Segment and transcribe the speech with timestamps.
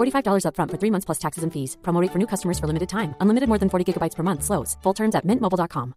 [0.00, 1.76] $45 upfront for three months plus taxes and fees.
[1.82, 3.14] Promo for new customers for limited time.
[3.20, 4.42] Unlimited more than 40 gigabytes per month.
[4.42, 4.76] Slows.
[4.82, 5.94] Full terms at mintmobile.com.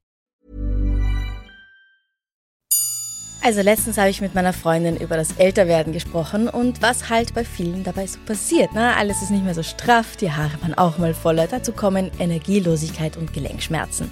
[3.46, 7.44] Also letztens habe ich mit meiner Freundin über das Älterwerden gesprochen und was halt bei
[7.44, 8.70] vielen dabei so passiert.
[8.74, 11.48] Na, alles ist nicht mehr so straff, die Haare waren auch mal voller.
[11.48, 14.10] Dazu kommen Energielosigkeit und Gelenkschmerzen.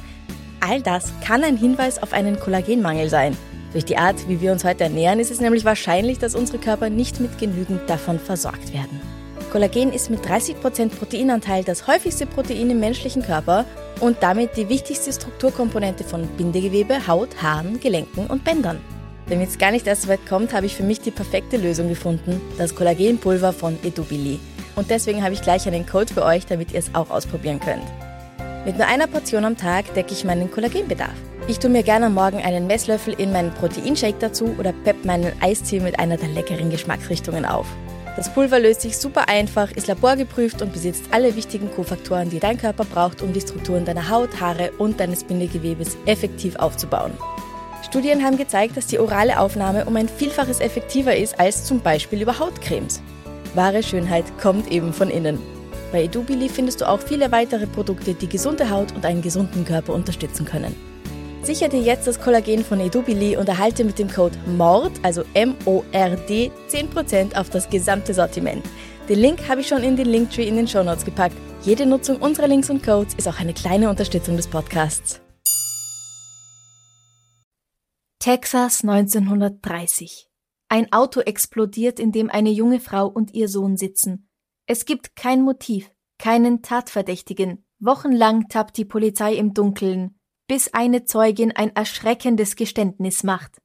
[0.59, 3.37] All das kann ein Hinweis auf einen Kollagenmangel sein.
[3.71, 6.89] Durch die Art, wie wir uns heute ernähren, ist es nämlich wahrscheinlich, dass unsere Körper
[6.89, 8.99] nicht mit genügend davon versorgt werden.
[9.51, 13.65] Kollagen ist mit 30% Proteinanteil das häufigste Protein im menschlichen Körper
[13.99, 18.79] und damit die wichtigste Strukturkomponente von Bindegewebe, Haut, Haaren, Gelenken und Bändern.
[19.27, 21.89] Damit es gar nicht erst so weit kommt, habe ich für mich die perfekte Lösung
[21.89, 24.39] gefunden, das Kollagenpulver von Edubili.
[24.77, 27.83] Und deswegen habe ich gleich einen Code für euch, damit ihr es auch ausprobieren könnt.
[28.65, 31.15] Mit nur einer Portion am Tag decke ich meinen Kollagenbedarf.
[31.49, 35.33] Ich tue mir gerne am Morgen einen Messlöffel in meinen Proteinshake dazu oder pepp meinen
[35.41, 37.67] Eistee mit einer der leckeren Geschmacksrichtungen auf.
[38.17, 42.57] Das Pulver löst sich super einfach, ist laborgeprüft und besitzt alle wichtigen Kofaktoren, die dein
[42.57, 47.13] Körper braucht, um die Strukturen deiner Haut, Haare und deines Bindegewebes effektiv aufzubauen.
[47.83, 52.21] Studien haben gezeigt, dass die orale Aufnahme um ein Vielfaches effektiver ist als zum Beispiel
[52.21, 53.01] über Hautcremes.
[53.55, 55.39] Wahre Schönheit kommt eben von innen.
[55.91, 59.93] Bei Edubili findest du auch viele weitere Produkte, die gesunde Haut und einen gesunden Körper
[59.93, 60.90] unterstützen können.
[61.43, 66.51] Sicher dir jetzt das Kollagen von Edubili und erhalte mit dem Code MORD, also M-O-R-D,
[66.69, 68.63] 10% auf das gesamte Sortiment.
[69.09, 71.35] Den Link habe ich schon in den Linktree in den Shownotes gepackt.
[71.63, 75.19] Jede Nutzung unserer Links und Codes ist auch eine kleine Unterstützung des Podcasts.
[78.19, 80.29] Texas 1930.
[80.69, 84.29] Ein Auto explodiert, in dem eine junge Frau und ihr Sohn sitzen.
[84.67, 87.65] Es gibt kein Motiv, keinen Tatverdächtigen.
[87.79, 90.20] Wochenlang tappt die Polizei im Dunkeln,
[90.51, 93.61] bis eine Zeugin ein erschreckendes Geständnis macht.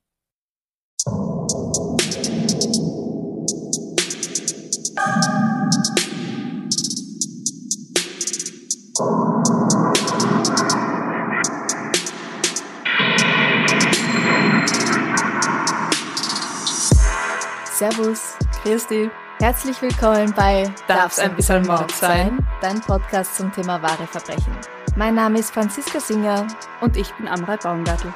[17.75, 19.11] Servus, Christi.
[19.41, 22.47] Herzlich willkommen bei Darf's ein bisschen Mord sein?
[22.61, 24.76] Dein Podcast zum Thema wahre Verbrechen.
[24.99, 26.47] Mein Name ist Franziska Singer
[26.81, 28.15] Und ich bin Amrei Baumgartel.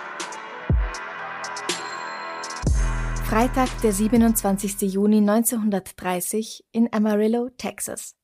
[3.28, 4.90] Freitag, der 27.
[4.90, 8.16] Juni 1930 in Amarillo, Texas.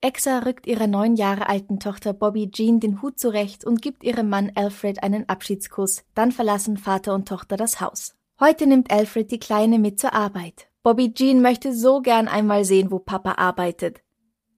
[0.00, 4.28] Exa rückt ihrer neun Jahre alten Tochter Bobby Jean den Hut zurecht und gibt ihrem
[4.28, 6.02] Mann Alfred einen Abschiedskuss.
[6.16, 8.16] Dann verlassen Vater und Tochter das Haus.
[8.40, 10.66] Heute nimmt Alfred die Kleine mit zur Arbeit.
[10.82, 14.00] Bobby Jean möchte so gern einmal sehen, wo Papa arbeitet.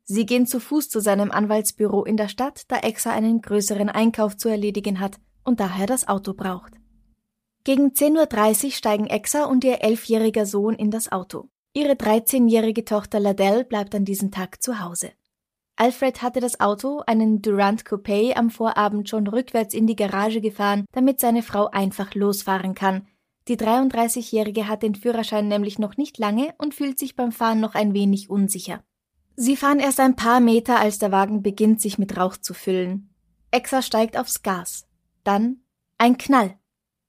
[0.04, 4.36] Sie gehen zu Fuß zu seinem Anwaltsbüro in der Stadt, da Exa einen größeren Einkauf
[4.36, 6.72] zu erledigen hat und daher das Auto braucht.
[7.64, 11.48] Gegen 10.30 Uhr steigen Exa und ihr elfjähriger Sohn in das Auto.
[11.74, 15.12] Ihre 13-jährige Tochter Ladell bleibt an diesem Tag zu Hause.
[15.76, 20.84] Alfred hatte das Auto, einen Durant Coupé, am Vorabend schon rückwärts in die Garage gefahren,
[20.92, 23.06] damit seine Frau einfach losfahren kann,
[23.48, 27.74] die 33-Jährige hat den Führerschein nämlich noch nicht lange und fühlt sich beim Fahren noch
[27.74, 28.84] ein wenig unsicher.
[29.36, 33.14] Sie fahren erst ein paar Meter, als der Wagen beginnt, sich mit Rauch zu füllen.
[33.50, 34.86] Exa steigt aufs Gas.
[35.24, 35.62] Dann
[35.98, 36.58] ein Knall.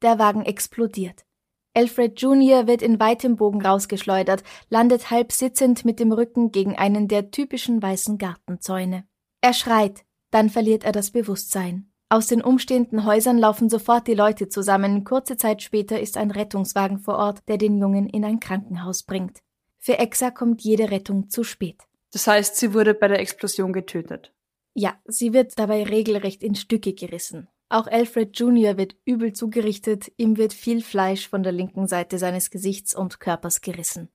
[0.01, 1.25] Der Wagen explodiert.
[1.73, 2.67] Alfred Jr.
[2.67, 7.81] wird in weitem Bogen rausgeschleudert, landet halb sitzend mit dem Rücken gegen einen der typischen
[7.81, 9.05] weißen Gartenzäune.
[9.41, 11.91] Er schreit, dann verliert er das Bewusstsein.
[12.09, 15.03] Aus den umstehenden Häusern laufen sofort die Leute zusammen.
[15.03, 19.39] Kurze Zeit später ist ein Rettungswagen vor Ort, der den Jungen in ein Krankenhaus bringt.
[19.79, 21.81] Für Exa kommt jede Rettung zu spät.
[22.13, 24.33] Das heißt, sie wurde bei der Explosion getötet.
[24.75, 27.47] Ja, sie wird dabei regelrecht in Stücke gerissen.
[27.69, 28.77] Auch Alfred Jr.
[28.77, 33.61] wird übel zugerichtet, ihm wird viel Fleisch von der linken Seite seines Gesichts und Körpers
[33.61, 34.09] gerissen.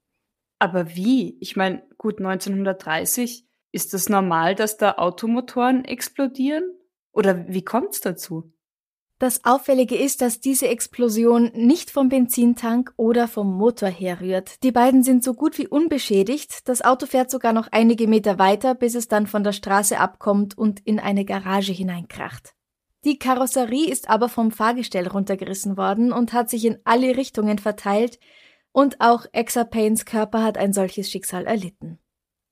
[0.61, 1.37] Aber wie?
[1.41, 6.73] Ich meine, gut 1930, Ist das normal, dass da Automotoren explodieren?
[7.13, 8.53] Oder wie kommt's dazu?
[9.19, 14.63] Das Auffällige ist, dass diese Explosion nicht vom Benzintank oder vom Motor herrührt.
[14.63, 16.69] Die beiden sind so gut wie unbeschädigt.
[16.69, 20.57] Das Auto fährt sogar noch einige Meter weiter, bis es dann von der Straße abkommt
[20.57, 22.55] und in eine Garage hineinkracht.
[23.05, 28.19] Die Karosserie ist aber vom Fahrgestell runtergerissen worden und hat sich in alle Richtungen verteilt,
[28.71, 31.99] und auch Exapanes Körper hat ein solches Schicksal erlitten.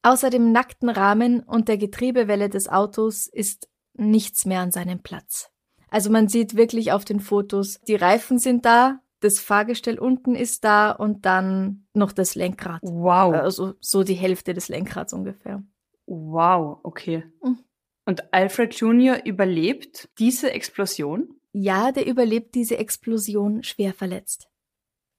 [0.03, 5.51] Außer dem nackten Rahmen und der Getriebewelle des Autos ist nichts mehr an seinem Platz.
[5.91, 10.65] Also man sieht wirklich auf den Fotos, die Reifen sind da, das Fahrgestell unten ist
[10.65, 12.81] da und dann noch das Lenkrad.
[12.83, 13.35] Wow.
[13.35, 15.63] Also so die Hälfte des Lenkrads ungefähr.
[16.07, 17.25] Wow, okay.
[17.43, 17.59] Mhm.
[18.05, 19.25] Und Alfred Jr.
[19.25, 21.29] überlebt diese Explosion?
[21.53, 24.49] Ja, der überlebt diese Explosion schwer verletzt.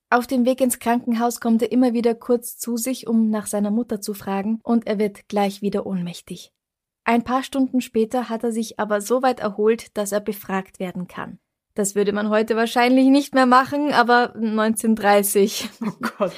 [0.09, 3.71] Auf dem Weg ins Krankenhaus kommt er immer wieder kurz zu sich, um nach seiner
[3.71, 6.53] Mutter zu fragen, und er wird gleich wieder ohnmächtig.
[7.07, 11.07] Ein paar Stunden später hat er sich aber so weit erholt, dass er befragt werden
[11.07, 11.39] kann.
[11.73, 15.69] Das würde man heute wahrscheinlich nicht mehr machen, aber 1930.
[15.85, 16.33] Oh Gott.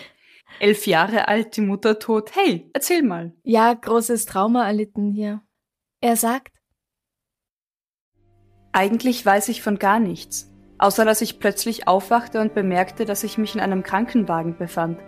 [0.59, 2.35] Elf Jahre alt, die Mutter tot.
[2.35, 3.33] Hey, erzähl mal.
[3.41, 5.41] Ja, großes Trauma erlitten hier.
[6.01, 6.55] Er sagt,
[8.71, 13.39] Eigentlich weiß ich von gar nichts, außer dass ich plötzlich aufwachte und bemerkte, dass ich
[13.39, 14.99] mich in einem Krankenwagen befand.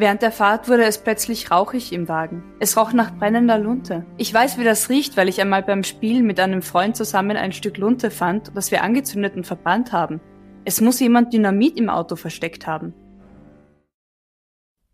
[0.00, 2.42] Während der Fahrt wurde es plötzlich rauchig im Wagen.
[2.58, 4.06] Es roch nach brennender Lunte.
[4.16, 7.52] Ich weiß, wie das riecht, weil ich einmal beim Spiel mit einem Freund zusammen ein
[7.52, 10.22] Stück Lunte fand, das wir angezündet und verbrannt haben.
[10.64, 12.94] Es muss jemand Dynamit im Auto versteckt haben.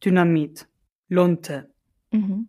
[0.05, 0.67] Dynamit.
[1.09, 1.71] Lunte.
[2.11, 2.49] mhm.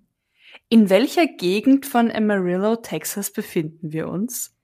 [0.67, 4.56] In welcher Gegend von Amarillo, Texas befinden wir uns?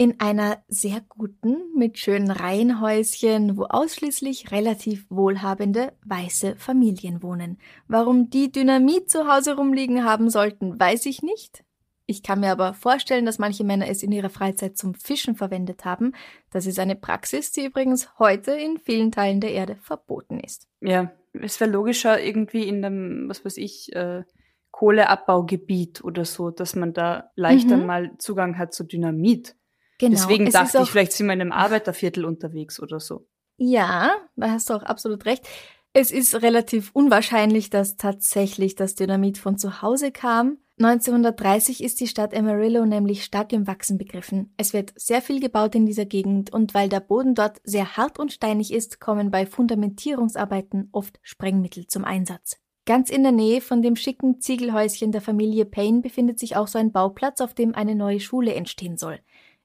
[0.00, 7.58] In einer sehr guten, mit schönen Reihenhäuschen, wo ausschließlich relativ wohlhabende weiße Familien wohnen.
[7.86, 11.64] Warum die Dynamit zu Hause rumliegen haben sollten, weiß ich nicht.
[12.06, 15.84] Ich kann mir aber vorstellen, dass manche Männer es in ihrer Freizeit zum Fischen verwendet
[15.84, 16.14] haben.
[16.50, 20.66] Das ist eine Praxis, die übrigens heute in vielen Teilen der Erde verboten ist.
[20.80, 24.22] Ja, es wäre logischer irgendwie in einem, was weiß ich, äh,
[24.70, 27.84] Kohleabbaugebiet oder so, dass man da leichter Mhm.
[27.86, 29.56] mal Zugang hat zu Dynamit.
[30.00, 30.16] Genau.
[30.16, 33.28] Deswegen es dachte ich, vielleicht sind wir in einem Arbeiterviertel unterwegs oder so.
[33.58, 35.46] Ja, da hast du auch absolut recht.
[35.92, 40.56] Es ist relativ unwahrscheinlich, dass tatsächlich das Dynamit von zu Hause kam.
[40.78, 44.54] 1930 ist die Stadt Amarillo nämlich stark im Wachsen begriffen.
[44.56, 48.18] Es wird sehr viel gebaut in dieser Gegend und weil der Boden dort sehr hart
[48.18, 52.56] und steinig ist, kommen bei Fundamentierungsarbeiten oft Sprengmittel zum Einsatz.
[52.86, 56.78] Ganz in der Nähe von dem schicken Ziegelhäuschen der Familie Payne befindet sich auch so
[56.78, 59.20] ein Bauplatz, auf dem eine neue Schule entstehen soll.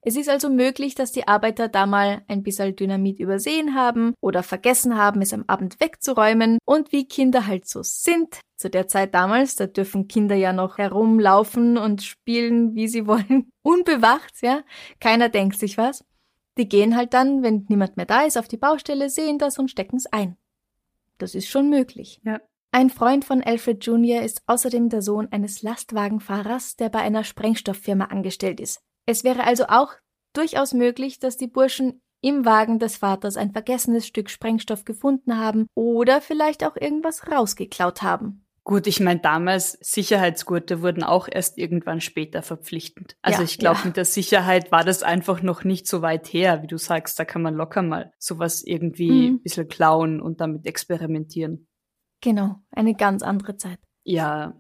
[0.08, 4.44] Es ist also möglich, dass die Arbeiter da mal ein bisschen Dynamit übersehen haben oder
[4.44, 6.60] vergessen haben, es am Abend wegzuräumen.
[6.64, 10.78] Und wie Kinder halt so sind, zu der Zeit damals, da dürfen Kinder ja noch
[10.78, 14.62] herumlaufen und spielen, wie sie wollen, unbewacht, ja.
[15.00, 16.06] Keiner denkt sich was.
[16.60, 19.72] Die gehen halt dann, wenn niemand mehr da ist, auf die Baustelle, sehen das und
[19.72, 20.38] stecken's ein.
[21.18, 22.22] Das ist schon möglich.
[22.24, 22.42] Ja.
[22.72, 24.22] Ein Freund von Alfred Jr.
[24.22, 28.84] ist außerdem der Sohn eines Lastwagenfahrers, der bei einer Sprengstofffirma angestellt ist.
[29.06, 29.94] Es wäre also auch
[30.34, 35.68] durchaus möglich, dass die Burschen im Wagen des Vaters ein vergessenes Stück Sprengstoff gefunden haben
[35.76, 38.42] oder vielleicht auch irgendwas rausgeklaut haben.
[38.64, 43.16] Gut, ich meine, damals Sicherheitsgurte wurden auch erst irgendwann später verpflichtend.
[43.22, 43.86] Also Ja, ich glaube, ja.
[43.86, 47.26] mit der Sicherheit war das einfach noch nicht so weit her, wie du sagst, da
[47.26, 49.36] kann man locker mal sowas irgendwie Mhm.
[49.36, 51.68] ein bisschen klauen und damit experimentieren.
[52.22, 53.78] Genau, eine ganz andere Zeit.
[54.04, 54.60] Ja,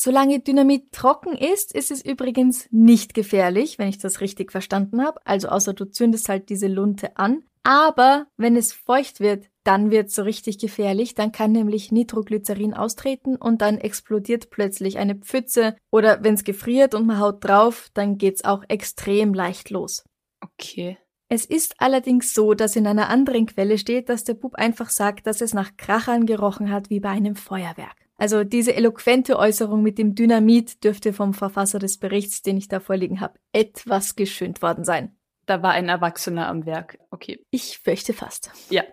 [0.00, 5.18] Solange Dynamit trocken ist, ist es übrigens nicht gefährlich, wenn ich das richtig verstanden habe.
[5.26, 7.42] Also außer du zündest halt diese Lunte an.
[7.64, 11.16] Aber wenn es feucht wird, dann wird es so richtig gefährlich.
[11.16, 15.74] Dann kann nämlich Nitroglycerin austreten und dann explodiert plötzlich eine Pfütze.
[15.90, 20.04] Oder wenn es gefriert und man haut drauf, dann geht's auch extrem leicht los.
[20.40, 20.96] okay.
[21.28, 25.26] Es ist allerdings so, dass in einer anderen Quelle steht, dass der Bub einfach sagt,
[25.26, 28.07] dass es nach Krachern gerochen hat wie bei einem Feuerwerk.
[28.18, 32.80] Also diese eloquente Äußerung mit dem Dynamit dürfte vom Verfasser des Berichts, den ich da
[32.80, 35.16] vorliegen habe, etwas geschönt worden sein.
[35.46, 36.98] Da war ein Erwachsener am Werk.
[37.10, 37.40] Okay.
[37.50, 38.50] Ich fürchte fast.
[38.70, 38.82] Ja.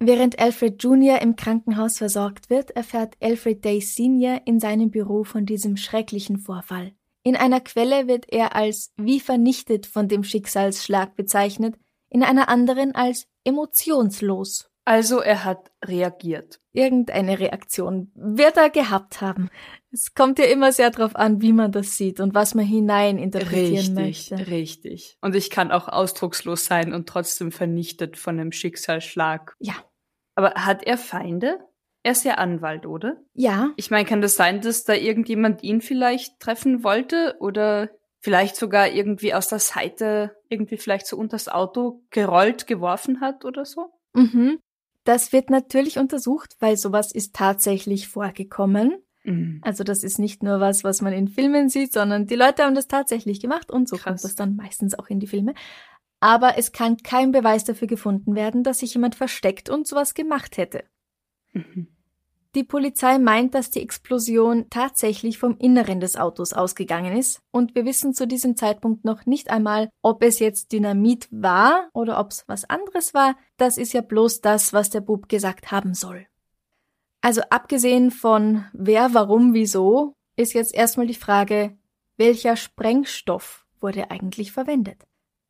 [0.00, 1.22] Während Alfred Jr.
[1.22, 4.40] im Krankenhaus versorgt wird, erfährt Alfred Day Sr.
[4.46, 6.92] in seinem Büro von diesem schrecklichen Vorfall.
[7.22, 11.76] In einer Quelle wird er als wie vernichtet von dem Schicksalsschlag bezeichnet,
[12.10, 14.70] in einer anderen als emotionslos.
[14.84, 16.60] Also er hat reagiert.
[16.72, 19.48] Irgendeine Reaktion wird er gehabt haben.
[19.90, 23.16] Es kommt ja immer sehr darauf an, wie man das sieht und was man hinein
[23.16, 24.46] interpretieren Richtig, möchte.
[24.50, 25.18] richtig.
[25.22, 29.54] Und ich kann auch ausdruckslos sein und trotzdem vernichtet von einem Schicksalsschlag.
[29.58, 29.74] Ja.
[30.34, 31.60] Aber hat er Feinde?
[32.02, 33.16] Er ist ja Anwalt, oder?
[33.32, 33.70] Ja.
[33.76, 37.88] Ich meine, kann das sein, dass da irgendjemand ihn vielleicht treffen wollte oder
[38.20, 43.64] vielleicht sogar irgendwie aus der Seite irgendwie vielleicht so unters Auto gerollt geworfen hat oder
[43.64, 43.90] so?
[44.12, 44.60] Mhm.
[45.04, 48.96] Das wird natürlich untersucht, weil sowas ist tatsächlich vorgekommen.
[49.22, 49.60] Mhm.
[49.62, 52.74] Also das ist nicht nur was, was man in Filmen sieht, sondern die Leute haben
[52.74, 54.04] das tatsächlich gemacht und so Krass.
[54.04, 55.54] kommt das dann meistens auch in die Filme.
[56.20, 60.56] Aber es kann kein Beweis dafür gefunden werden, dass sich jemand versteckt und sowas gemacht
[60.56, 60.84] hätte.
[61.52, 61.93] Mhm.
[62.54, 67.84] Die Polizei meint, dass die Explosion tatsächlich vom Inneren des Autos ausgegangen ist und wir
[67.84, 72.44] wissen zu diesem Zeitpunkt noch nicht einmal, ob es jetzt Dynamit war oder ob es
[72.46, 73.36] was anderes war.
[73.56, 76.26] Das ist ja bloß das, was der Bub gesagt haben soll.
[77.20, 81.76] Also abgesehen von wer, warum, wieso, ist jetzt erstmal die Frage,
[82.16, 85.02] welcher Sprengstoff wurde eigentlich verwendet?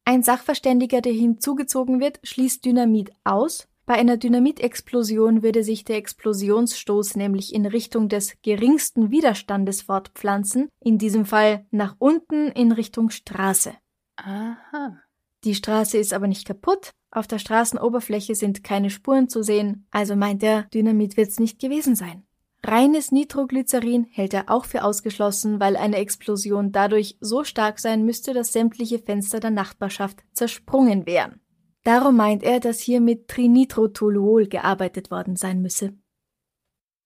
[0.06, 3.68] Ein Sachverständiger, der hinzugezogen wird, schließt Dynamit aus.
[3.86, 10.96] Bei einer Dynamitexplosion würde sich der Explosionsstoß nämlich in Richtung des geringsten Widerstandes fortpflanzen, in
[10.96, 13.74] diesem Fall nach unten in Richtung Straße.
[14.16, 14.98] Aha.
[15.44, 20.16] Die Straße ist aber nicht kaputt, auf der Straßenoberfläche sind keine Spuren zu sehen, also
[20.16, 22.26] meint er, Dynamit wird's nicht gewesen sein.
[22.64, 28.32] Reines Nitroglycerin hält er auch für ausgeschlossen, weil eine Explosion dadurch so stark sein müsste,
[28.32, 31.40] dass sämtliche Fenster der Nachbarschaft zersprungen wären.
[31.84, 35.94] Darum meint er, dass hier mit Trinitrotoluol gearbeitet worden sein müsse.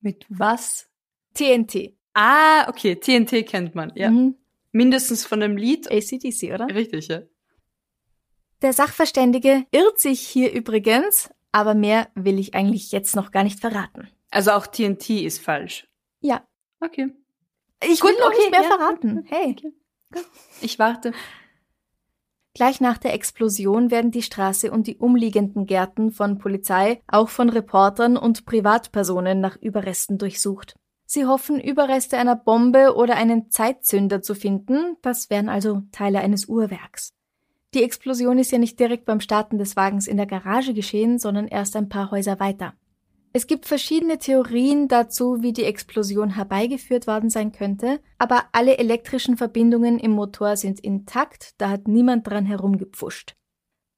[0.00, 0.88] Mit was?
[1.35, 1.97] TNT.
[2.14, 4.11] Ah, okay, TNT kennt man, ja.
[4.11, 4.37] Mhm.
[4.73, 5.90] Mindestens von dem Lied.
[5.90, 6.66] ACDC, oder?
[6.75, 7.23] Richtig, ja.
[8.62, 13.61] Der Sachverständige irrt sich hier übrigens, aber mehr will ich eigentlich jetzt noch gar nicht
[13.61, 14.08] verraten.
[14.30, 15.88] Also auch TNT ist falsch.
[16.20, 16.47] Ja.
[16.80, 17.08] Okay.
[17.85, 18.68] Ich Gut, will noch okay, nicht mehr ja.
[18.68, 19.25] verraten.
[19.28, 19.56] Hey.
[20.61, 21.12] Ich warte.
[22.58, 27.50] Gleich nach der Explosion werden die Straße und die umliegenden Gärten von Polizei, auch von
[27.50, 30.74] Reportern und Privatpersonen nach Überresten durchsucht.
[31.06, 36.46] Sie hoffen, Überreste einer Bombe oder einen Zeitzünder zu finden, das wären also Teile eines
[36.46, 37.12] Uhrwerks.
[37.74, 41.46] Die Explosion ist ja nicht direkt beim Starten des Wagens in der Garage geschehen, sondern
[41.46, 42.74] erst ein paar Häuser weiter.
[43.38, 49.37] Es gibt verschiedene Theorien dazu, wie die Explosion herbeigeführt worden sein könnte, aber alle elektrischen
[49.37, 53.37] Verbindungen im Motor sind intakt, da hat niemand dran herumgepfuscht.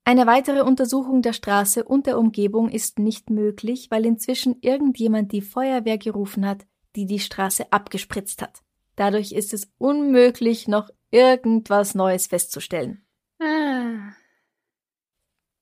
[0.04, 5.40] Eine weitere Untersuchung der Straße und der Umgebung ist nicht möglich, weil inzwischen irgendjemand die
[5.40, 8.60] Feuerwehr gerufen hat, die die Straße abgespritzt hat.
[8.94, 13.06] Dadurch ist es unmöglich, noch irgendwas Neues festzustellen.
[13.40, 14.12] Ah.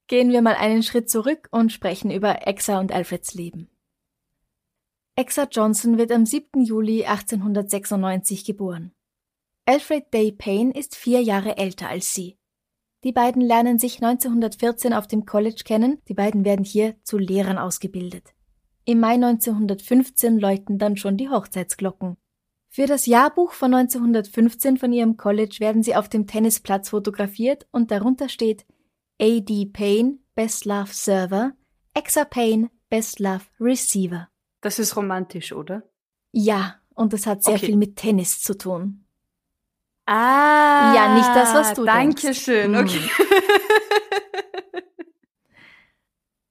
[0.09, 3.69] Gehen wir mal einen Schritt zurück und sprechen über Exa und Alfreds Leben.
[5.17, 6.65] Exa Johnson wird am 7.
[6.65, 8.93] Juli 1896 geboren.
[9.67, 12.39] Alfred Day Payne ist vier Jahre älter als sie.
[13.05, 17.59] Die beiden lernen sich 1914 auf dem College kennen, die beiden werden hier zu Lehrern
[17.59, 18.33] ausgebildet.
[18.87, 22.17] Im Mai 1915 läuten dann schon die Hochzeitsglocken.
[22.71, 27.91] Für das Jahrbuch von 1915 von ihrem College werden sie auf dem Tennisplatz fotografiert und
[27.91, 28.65] darunter steht
[29.21, 31.53] AD Payne, Best Love Server,
[31.95, 34.29] Exa Payne, Best Love Receiver.
[34.61, 35.83] Das ist romantisch, oder?
[36.33, 37.67] Ja, und das hat sehr Okay.
[37.67, 39.05] viel mit Tennis zu tun.
[40.07, 40.95] Ah.
[40.95, 42.95] Ja, nicht das, was du Dankeschön, denkst.
[42.95, 43.11] okay.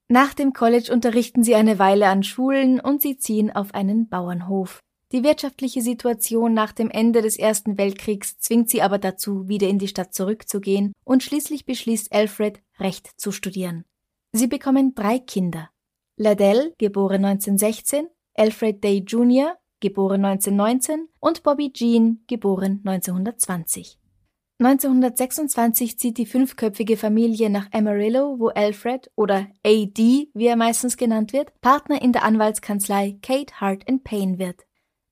[0.09, 4.79] Nach dem College unterrichten sie eine Weile an Schulen und sie ziehen auf einen Bauernhof.
[5.13, 9.79] Die wirtschaftliche Situation nach dem Ende des Ersten Weltkriegs zwingt sie aber dazu, wieder in
[9.79, 13.85] die Stadt zurückzugehen und schließlich beschließt Alfred, Recht zu studieren.
[14.33, 15.69] Sie bekommen drei Kinder.
[16.17, 23.99] Ladell, geboren 1916, Alfred Day Jr., geboren 1919 und Bobby Jean, geboren 1920.
[24.59, 31.31] 1926 zieht die fünfköpfige Familie nach Amarillo, wo Alfred oder AD, wie er meistens genannt
[31.31, 34.66] wird, Partner in der Anwaltskanzlei Kate Hart Payne wird.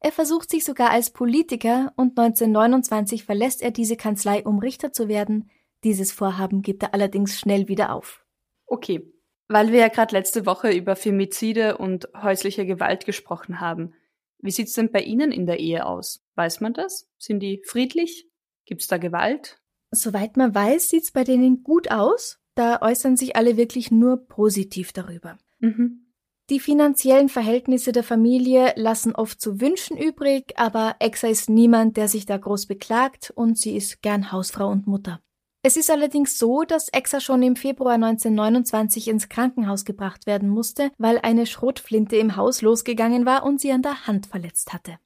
[0.05, 5.07] Er versucht sich sogar als Politiker und 1929 verlässt er diese Kanzlei, um Richter zu
[5.07, 5.49] werden.
[5.83, 8.23] Dieses Vorhaben gibt er allerdings schnell wieder auf.
[8.67, 9.11] Okay.
[9.47, 13.95] Weil wir ja gerade letzte Woche über Femizide und häusliche Gewalt gesprochen haben.
[14.37, 16.23] Wie sieht's denn bei Ihnen in der Ehe aus?
[16.35, 17.09] Weiß man das?
[17.17, 18.29] Sind die friedlich?
[18.65, 19.59] Gibt's da Gewalt?
[19.89, 22.37] Soweit man weiß, sieht's bei denen gut aus.
[22.53, 25.39] Da äußern sich alle wirklich nur positiv darüber.
[25.57, 26.04] Mhm.
[26.51, 32.07] Die finanziellen Verhältnisse der Familie lassen oft zu wünschen übrig, aber Exa ist niemand, der
[32.07, 35.21] sich da groß beklagt und sie ist gern Hausfrau und Mutter.
[35.63, 40.91] Es ist allerdings so, dass Exa schon im Februar 1929 ins Krankenhaus gebracht werden musste,
[40.99, 44.99] weil eine Schrotflinte im Haus losgegangen war und sie an der Hand verletzt hatte.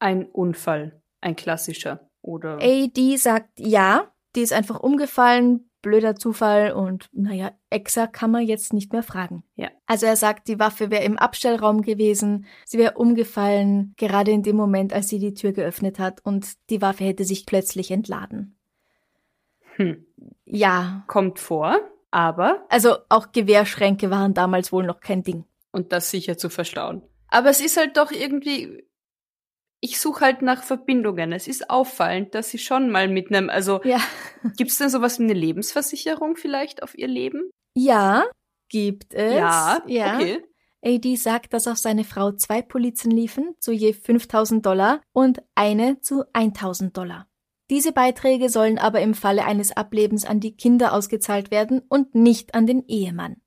[0.00, 1.00] Ein Unfall.
[1.20, 2.10] Ein klassischer.
[2.22, 2.58] Oder?
[2.60, 8.72] AD sagt ja, die ist einfach umgefallen, blöder Zufall und naja, Exa kann man jetzt
[8.72, 9.42] nicht mehr fragen.
[9.56, 9.68] Ja.
[9.86, 14.56] Also er sagt, die Waffe wäre im Abstellraum gewesen, sie wäre umgefallen, gerade in dem
[14.56, 18.56] Moment, als sie die Tür geöffnet hat und die Waffe hätte sich plötzlich entladen.
[19.76, 20.06] Hm.
[20.44, 21.04] Ja.
[21.08, 22.64] Kommt vor, aber.
[22.68, 25.44] Also auch Gewehrschränke waren damals wohl noch kein Ding.
[25.72, 27.02] Und das sicher zu verstauen.
[27.28, 28.84] Aber es ist halt doch irgendwie.
[29.84, 31.32] Ich suche halt nach Verbindungen.
[31.32, 33.98] Es ist auffallend, dass sie schon mal mit einem, also Ja.
[34.56, 37.50] gibt's denn sowas wie eine Lebensversicherung vielleicht auf ihr Leben?
[37.74, 38.24] Ja,
[38.68, 39.34] gibt es.
[39.34, 40.16] ja, ja.
[40.16, 40.44] okay.
[40.84, 46.00] AD sagt, dass auf seine Frau zwei Polizen liefen, zu je 5000 Dollar und eine
[46.00, 47.28] zu 1000 Dollar.
[47.70, 52.54] Diese Beiträge sollen aber im Falle eines Ablebens an die Kinder ausgezahlt werden und nicht
[52.54, 53.40] an den Ehemann.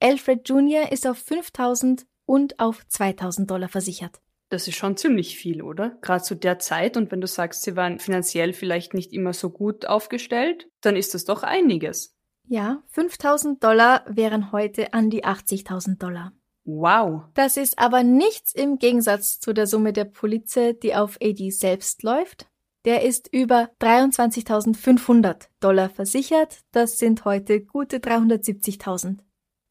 [0.00, 0.92] Alfred Jr.
[0.92, 4.20] ist auf 5000 und auf 2000 Dollar versichert.
[4.54, 5.98] Das ist schon ziemlich viel, oder?
[6.00, 9.50] Gerade zu der Zeit und wenn du sagst, sie waren finanziell vielleicht nicht immer so
[9.50, 12.14] gut aufgestellt, dann ist das doch einiges.
[12.46, 16.30] Ja, 5000 Dollar wären heute an die 80.000 Dollar.
[16.62, 17.22] Wow.
[17.34, 22.04] Das ist aber nichts im Gegensatz zu der Summe der Polize, die auf AD selbst
[22.04, 22.46] läuft.
[22.84, 26.60] Der ist über 23.500 Dollar versichert.
[26.70, 29.18] Das sind heute gute 370.000.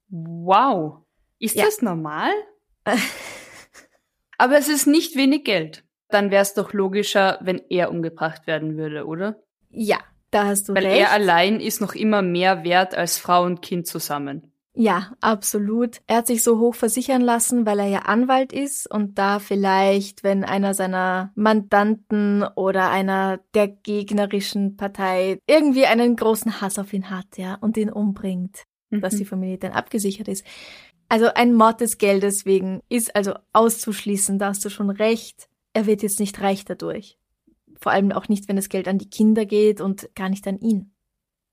[0.09, 0.97] Wow.
[1.39, 1.63] Ist Ja.
[1.63, 2.31] das normal?
[4.37, 5.83] Aber es ist nicht wenig Geld.
[6.09, 9.37] Dann wäre es doch logischer, wenn er umgebracht werden würde, oder?
[9.69, 9.97] Ja,
[10.31, 10.99] da hast du Weil recht.
[11.01, 14.49] er allein ist noch immer mehr wert als Frau und Kind zusammen.
[14.75, 16.01] Ja, absolut.
[16.07, 20.23] Er hat sich so hoch versichern lassen, weil er ja Anwalt ist und da vielleicht,
[20.23, 27.11] wenn einer seiner Mandanten oder einer der gegnerischen Partei irgendwie einen großen Hass auf ihn
[27.11, 29.27] hat, ja, und ihn umbringt, dass die Mhm.
[29.27, 30.43] Familie dann abgesichert ist.
[31.13, 35.47] Also ein Mord des Geldes wegen ist also auszuschließen, da hast du schon recht.
[35.71, 37.19] Er wird jetzt nicht reich dadurch.
[37.79, 40.57] Vor allem auch nicht, wenn das Geld an die Kinder geht und gar nicht an
[40.57, 40.91] ihn.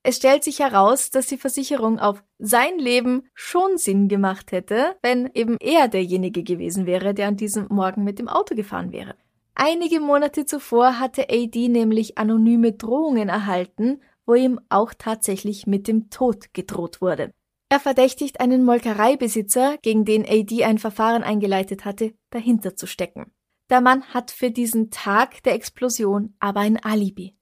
[0.02, 5.28] Es stellt sich heraus, dass die Versicherung auf sein Leben schon Sinn gemacht hätte, wenn
[5.34, 9.14] eben er derjenige gewesen wäre, der an diesem Morgen mit dem Auto gefahren wäre.
[9.54, 16.08] Einige Monate zuvor hatte AD nämlich anonyme Drohungen erhalten, wo ihm auch tatsächlich mit dem
[16.08, 17.34] Tod gedroht wurde.
[17.72, 23.32] Er verdächtigt einen Molkereibesitzer, gegen den AD ein Verfahren eingeleitet hatte, dahinter zu stecken.
[23.70, 27.36] Der Mann hat für diesen Tag der Explosion aber ein Alibi.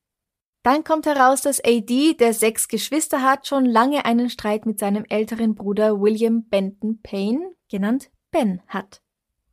[0.62, 5.06] Dann kommt heraus, dass AD, der sechs Geschwister hat, schon lange einen Streit mit seinem
[5.08, 9.00] älteren Bruder William Benton Payne, genannt Ben, hat.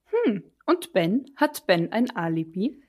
[0.08, 0.44] Hm.
[0.66, 1.32] Und Ben?
[1.38, 2.82] Hat Ben ein Alibi?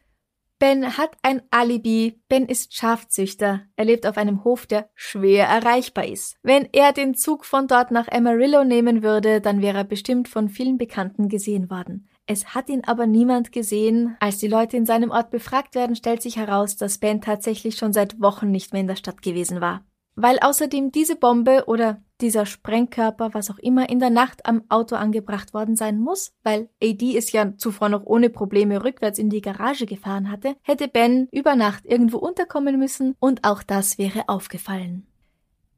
[0.58, 2.18] Ben hat ein Alibi.
[2.28, 3.62] Ben ist Schafzüchter.
[3.76, 6.36] Er lebt auf einem Hof, der schwer erreichbar ist.
[6.42, 10.48] Wenn er den Zug von dort nach Amarillo nehmen würde, dann wäre er bestimmt von
[10.48, 12.08] vielen Bekannten gesehen worden.
[12.26, 14.16] Es hat ihn aber niemand gesehen.
[14.18, 17.92] Als die Leute in seinem Ort befragt werden, stellt sich heraus, dass Ben tatsächlich schon
[17.92, 19.84] seit Wochen nicht mehr in der Stadt gewesen war.
[20.16, 24.96] Weil außerdem diese Bombe oder dieser Sprengkörper, was auch immer, in der Nacht am Auto
[24.96, 29.42] angebracht worden sein muss, weil AD es ja zuvor noch ohne Probleme rückwärts in die
[29.42, 35.06] Garage gefahren hatte, hätte Ben über Nacht irgendwo unterkommen müssen und auch das wäre aufgefallen.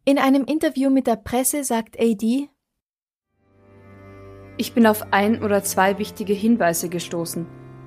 [0.05, 2.49] In einem Interview mit der Presse sagt AD,
[4.57, 7.47] Ich bin auf ein oder zwei wichtige Hinweise gestoßen.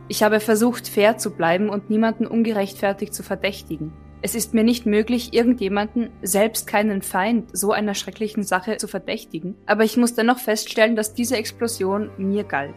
[0.09, 3.93] Ich habe versucht, fair zu bleiben und niemanden ungerechtfertigt zu verdächtigen.
[4.23, 9.55] Es ist mir nicht möglich, irgendjemanden, selbst keinen Feind, so einer schrecklichen Sache zu verdächtigen,
[9.65, 12.75] aber ich muss dennoch feststellen, dass diese Explosion mir galt.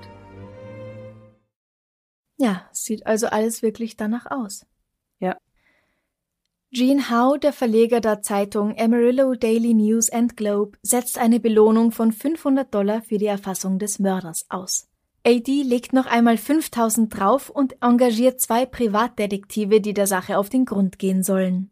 [2.37, 4.67] ja, sieht also alles wirklich danach aus.
[5.19, 5.37] Ja.
[6.71, 12.11] Gene Howe, der Verleger der Zeitung Amarillo Daily News and Globe, setzt eine Belohnung von
[12.13, 14.89] 500 Dollar für die Erfassung des Mörders aus.
[15.27, 20.67] AD legt noch einmal 5000 drauf und engagiert zwei Privatdetektive, die der Sache auf den
[20.67, 21.71] Grund gehen sollen.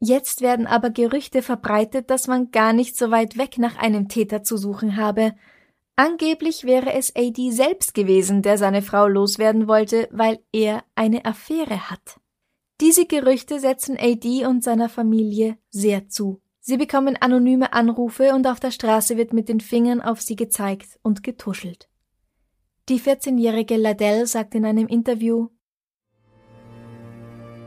[0.00, 4.42] Jetzt werden aber Gerüchte verbreitet, dass man gar nicht so weit weg nach einem Täter
[4.42, 5.34] zu suchen habe.
[5.96, 11.90] Angeblich wäre es AD selbst gewesen, der seine Frau loswerden wollte, weil er eine Affäre
[11.90, 12.20] hat.
[12.80, 16.40] Diese Gerüchte setzen AD und seiner Familie sehr zu.
[16.60, 20.98] Sie bekommen anonyme Anrufe und auf der Straße wird mit den Fingern auf sie gezeigt
[21.02, 21.88] und getuschelt.
[22.90, 25.48] Die 14-jährige Ladell sagt in einem Interview,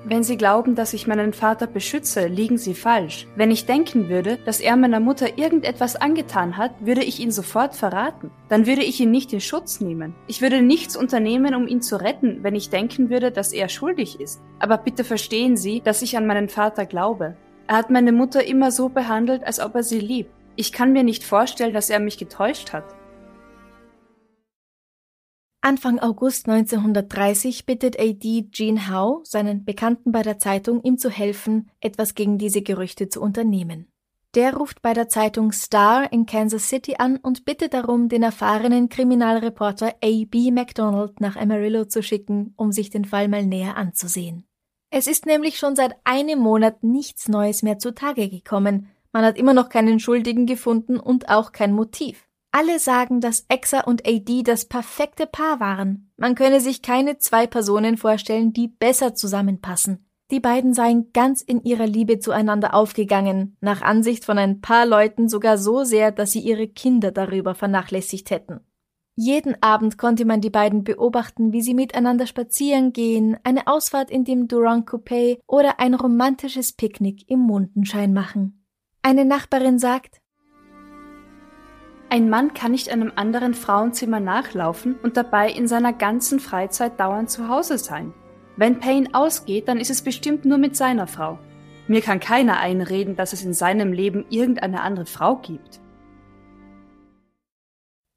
[0.06, 3.26] Wenn Sie glauben, dass ich meinen Vater beschütze, liegen Sie falsch.
[3.36, 7.76] Wenn ich denken würde, dass er meiner Mutter irgendetwas angetan hat, würde ich ihn sofort
[7.76, 8.30] verraten.
[8.48, 10.14] Dann würde ich ihn nicht in Schutz nehmen.
[10.28, 14.20] Ich würde nichts unternehmen, um ihn zu retten, wenn ich denken würde, dass er schuldig
[14.20, 14.40] ist.
[14.60, 17.36] Aber bitte verstehen Sie, dass ich an meinen Vater glaube.
[17.66, 20.30] Er hat meine Mutter immer so behandelt, als ob er sie liebt.
[20.56, 22.97] Ich kann mir nicht vorstellen, dass er mich getäuscht hat.
[25.68, 31.70] Anfang August 1930 bittet AD Gene Howe, seinen Bekannten bei der Zeitung, ihm zu helfen,
[31.82, 33.92] etwas gegen diese Gerüchte zu unternehmen.
[34.34, 38.88] Der ruft bei der Zeitung Star in Kansas City an und bittet darum, den erfahrenen
[38.88, 40.52] Kriminalreporter A.B.
[40.52, 44.46] McDonald nach Amarillo zu schicken, um sich den Fall mal näher anzusehen.
[44.90, 48.88] Es ist nämlich schon seit einem Monat nichts Neues mehr zutage gekommen.
[49.12, 52.26] Man hat immer noch keinen Schuldigen gefunden und auch kein Motiv.
[52.52, 56.12] Alle sagen, dass Exa und AD das perfekte Paar waren.
[56.18, 60.08] Man könne sich keine zwei Personen vorstellen, die besser zusammenpassen.
[60.32, 65.30] Die beiden seien ganz in ihrer Liebe zueinander aufgegangen, nach Ansicht von ein paar Leuten
[65.30, 68.60] sogar so sehr, dass sie ihre Kinder darüber vernachlässigt hätten.
[69.16, 74.26] Jeden Abend konnte man die beiden beobachten, wie sie miteinander spazieren gehen, eine Ausfahrt in
[74.26, 78.64] dem Durand Coupé oder ein romantisches Picknick im Mondenschein machen.
[79.02, 80.22] Eine Nachbarin sagt,
[82.10, 87.30] ein Mann kann nicht einem anderen Frauenzimmer nachlaufen und dabei in seiner ganzen Freizeit dauernd
[87.30, 88.14] zu Hause sein.
[88.56, 91.38] Wenn Payne ausgeht, dann ist es bestimmt nur mit seiner Frau.
[91.88, 95.82] Mir kann keiner einreden, dass es in seinem Leben irgendeine andere Frau gibt.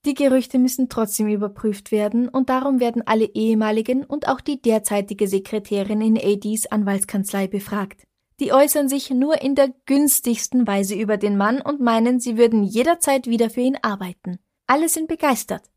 [0.06, 5.28] Die Gerüchte müssen trotzdem überprüft werden und darum werden alle ehemaligen und auch die derzeitige
[5.28, 8.06] Sekretärin in ADs Anwaltskanzlei befragt.
[8.40, 12.64] Die äußern sich nur in der günstigsten Weise über den Mann und meinen, sie würden
[12.64, 14.38] jederzeit wieder für ihn arbeiten.
[14.66, 15.70] Alle sind begeistert.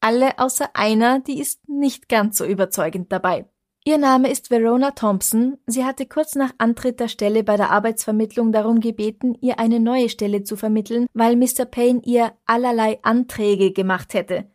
[0.00, 3.46] Alle außer einer, die ist nicht ganz so überzeugend dabei.
[3.84, 5.58] Ihr Name ist Verona Thompson.
[5.66, 10.08] Sie hatte kurz nach Antritt der Stelle bei der Arbeitsvermittlung darum gebeten, ihr eine neue
[10.08, 11.66] Stelle zu vermitteln, weil Mr.
[11.66, 14.50] Payne ihr allerlei Anträge gemacht hätte.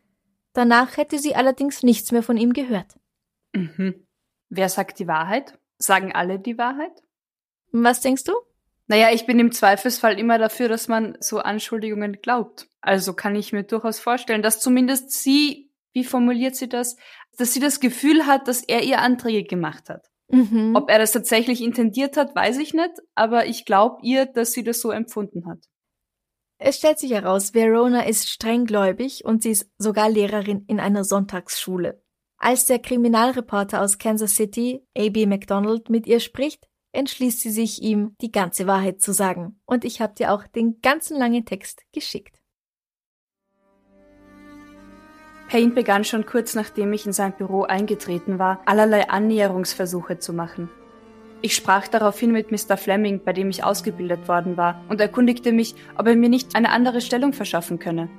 [0.54, 2.96] Danach hätte sie allerdings nichts mehr von ihm gehört.
[3.54, 4.08] Mhm.
[4.50, 5.60] Wer sagt die Wahrheit?
[5.78, 7.04] Sagen alle die Wahrheit?
[7.72, 8.34] Was denkst du?
[8.88, 12.68] Naja, ich bin im Zweifelsfall immer dafür, dass man so Anschuldigungen glaubt.
[12.80, 16.96] Also kann ich mir durchaus vorstellen, dass zumindest sie, wie formuliert sie das,
[17.38, 20.08] dass sie das Gefühl hat, dass er ihr Anträge gemacht hat.
[20.30, 20.76] Mhm.
[20.76, 24.64] Ob er das tatsächlich intendiert hat, weiß ich nicht, aber ich glaube ihr, dass sie
[24.64, 25.60] das so empfunden hat.
[26.60, 32.02] Es stellt sich heraus, Verona ist strenggläubig und sie ist sogar Lehrerin in einer Sonntagsschule.
[32.38, 35.26] Als der Kriminalreporter aus Kansas City, A.B.
[35.26, 39.60] McDonald, mit ihr spricht, entschließt sie sich, ihm die ganze Wahrheit zu sagen.
[39.66, 42.42] Und ich habe dir auch den ganzen langen Text geschickt.
[45.50, 50.70] Payne begann schon kurz nachdem ich in sein Büro eingetreten war, allerlei Annäherungsversuche zu machen.
[51.42, 52.78] Ich sprach daraufhin mit Mr.
[52.78, 56.72] Fleming, bei dem ich ausgebildet worden war, und erkundigte mich, ob er mir nicht eine
[56.72, 58.10] andere Stellung verschaffen könne.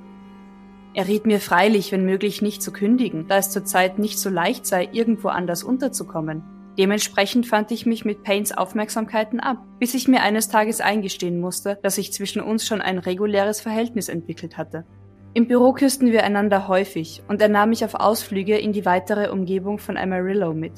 [0.93, 4.65] Er riet mir freilich, wenn möglich, nicht zu kündigen, da es zurzeit nicht so leicht
[4.65, 6.58] sei, irgendwo anders unterzukommen.
[6.79, 11.77] Dementsprechend fand ich mich mit Paynes Aufmerksamkeiten ab, bis ich mir eines Tages eingestehen musste,
[11.83, 14.85] dass sich zwischen uns schon ein reguläres Verhältnis entwickelt hatte.
[15.33, 19.29] Im Büro küssten wir einander häufig und er nahm mich auf Ausflüge in die weitere
[19.29, 20.71] Umgebung von Amarillo mit.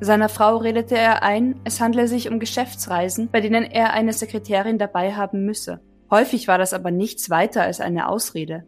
[0.00, 4.76] Seiner Frau redete er ein, es handle sich um Geschäftsreisen, bei denen er eine Sekretärin
[4.76, 5.80] dabei haben müsse.
[6.10, 8.64] Häufig war das aber nichts weiter als eine Ausrede.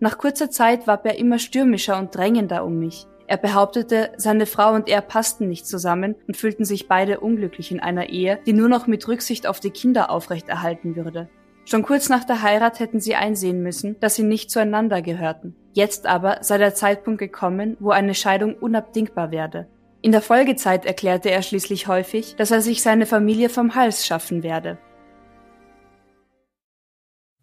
[0.00, 3.06] Nach kurzer Zeit warb er immer stürmischer und drängender um mich.
[3.28, 7.78] Er behauptete, seine Frau und er passten nicht zusammen und fühlten sich beide unglücklich in
[7.78, 11.28] einer Ehe, die nur noch mit Rücksicht auf die Kinder aufrechterhalten würde.
[11.66, 15.54] Schon kurz nach der Heirat hätten sie einsehen müssen, dass sie nicht zueinander gehörten.
[15.74, 19.68] Jetzt aber sei der Zeitpunkt gekommen, wo eine Scheidung unabdingbar werde.
[20.00, 24.42] In der Folgezeit erklärte er schließlich häufig, dass er sich seine Familie vom Hals schaffen
[24.42, 24.78] werde.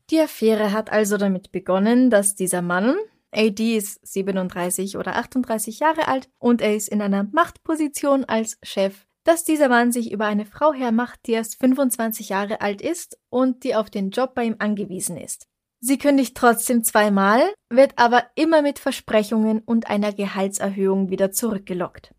[0.10, 2.96] Die Affäre hat also damit begonnen, dass dieser Mann,
[3.36, 9.06] AD ist 37 oder 38 Jahre alt und er ist in einer Machtposition als Chef
[9.26, 13.64] dass dieser Mann sich über eine Frau hermacht, die erst 25 Jahre alt ist und
[13.64, 15.48] die auf den Job bei ihm angewiesen ist.
[15.82, 22.14] Sie kündigt trotzdem zweimal, wird aber immer mit Versprechungen und einer Gehaltserhöhung wieder zurückgelockt.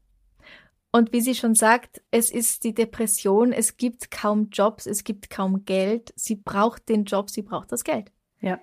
[0.92, 5.30] Und wie sie schon sagt, es ist die Depression, es gibt kaum Jobs, es gibt
[5.30, 8.10] kaum Geld, sie braucht den Job, sie braucht das Geld.
[8.40, 8.60] Ja.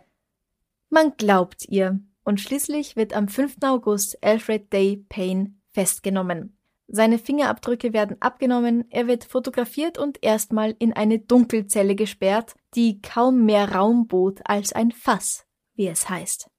[0.90, 3.58] Man glaubt ihr und schließlich wird am 5.
[3.64, 6.58] August Alfred Day Payne festgenommen.
[6.88, 13.46] Seine Fingerabdrücke werden abgenommen, er wird fotografiert und erstmal in eine Dunkelzelle gesperrt, die kaum
[13.46, 16.50] mehr Raum bot als ein Fass, wie es heißt.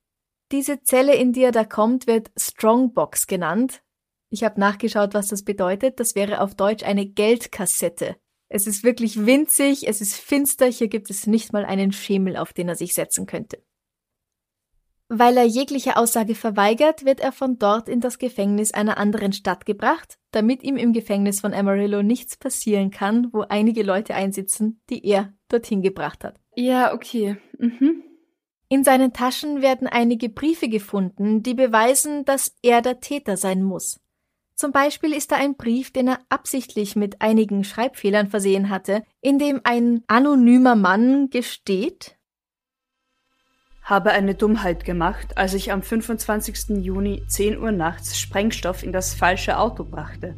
[0.50, 3.82] Diese Zelle, in die er da kommt, wird Strongbox genannt.
[4.30, 6.00] Ich habe nachgeschaut, was das bedeutet.
[6.00, 8.16] Das wäre auf Deutsch eine Geldkassette.
[8.48, 12.52] Es ist wirklich winzig, es ist finster, hier gibt es nicht mal einen Schemel, auf
[12.52, 13.62] den er sich setzen könnte.
[15.16, 19.64] Weil er jegliche Aussage verweigert, wird er von dort in das Gefängnis einer anderen Stadt
[19.64, 25.06] gebracht, damit ihm im Gefängnis von Amarillo nichts passieren kann, wo einige Leute einsitzen, die
[25.06, 26.40] er dorthin gebracht hat.
[26.56, 27.36] Ja, okay.
[27.58, 28.02] Mhm.
[28.68, 34.00] In seinen Taschen werden einige Briefe gefunden, die beweisen, dass er der Täter sein muss.
[34.56, 39.38] Zum Beispiel ist da ein Brief, den er absichtlich mit einigen Schreibfehlern versehen hatte, in
[39.38, 42.16] dem ein anonymer Mann gesteht,
[43.84, 46.82] habe eine Dummheit gemacht, als ich am 25.
[46.82, 50.34] Juni 10 Uhr nachts Sprengstoff in das falsche Auto brachte.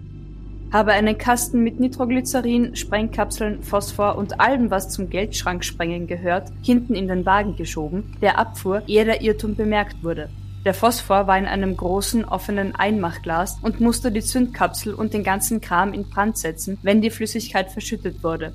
[0.72, 7.06] Habe einen Kasten mit Nitroglycerin, Sprengkapseln, Phosphor und allem, was zum Geldschranksprengen gehört, hinten in
[7.06, 10.28] den Wagen geschoben, der abfuhr, ehe der Irrtum bemerkt wurde.
[10.64, 15.60] Der Phosphor war in einem großen, offenen Einmachglas und musste die Zündkapsel und den ganzen
[15.60, 18.52] Kram in Brand setzen, wenn die Flüssigkeit verschüttet wurde.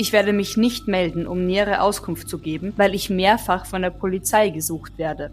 [0.00, 3.90] Ich werde mich nicht melden, um nähere Auskunft zu geben, weil ich mehrfach von der
[3.90, 5.30] Polizei gesucht werde.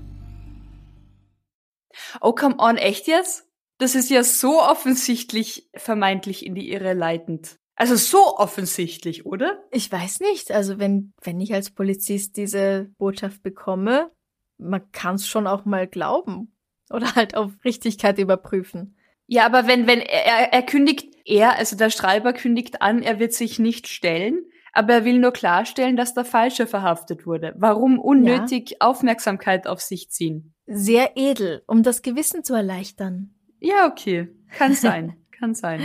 [2.19, 3.47] Oh, come on, echt jetzt?
[3.77, 7.56] Das ist ja so offensichtlich vermeintlich in die Irre leitend.
[7.77, 9.63] Also so offensichtlich, oder?
[9.71, 10.51] Ich weiß nicht.
[10.51, 14.12] Also wenn, wenn ich als Polizist diese Botschaft bekomme,
[14.58, 16.53] man kann es schon auch mal glauben.
[16.89, 18.97] Oder halt auf Richtigkeit überprüfen.
[19.27, 23.32] Ja, aber wenn, wenn er, er kündigt, er, also der Schreiber kündigt an, er wird
[23.32, 24.43] sich nicht stellen,
[24.77, 27.55] aber er will nur klarstellen, dass der Falsche verhaftet wurde.
[27.57, 28.77] Warum unnötig ja.
[28.81, 30.53] Aufmerksamkeit auf sich ziehen?
[30.67, 33.33] Sehr edel, um das Gewissen zu erleichtern.
[33.59, 34.29] Ja, okay.
[34.55, 35.15] Kann sein.
[35.31, 35.81] Kann sein.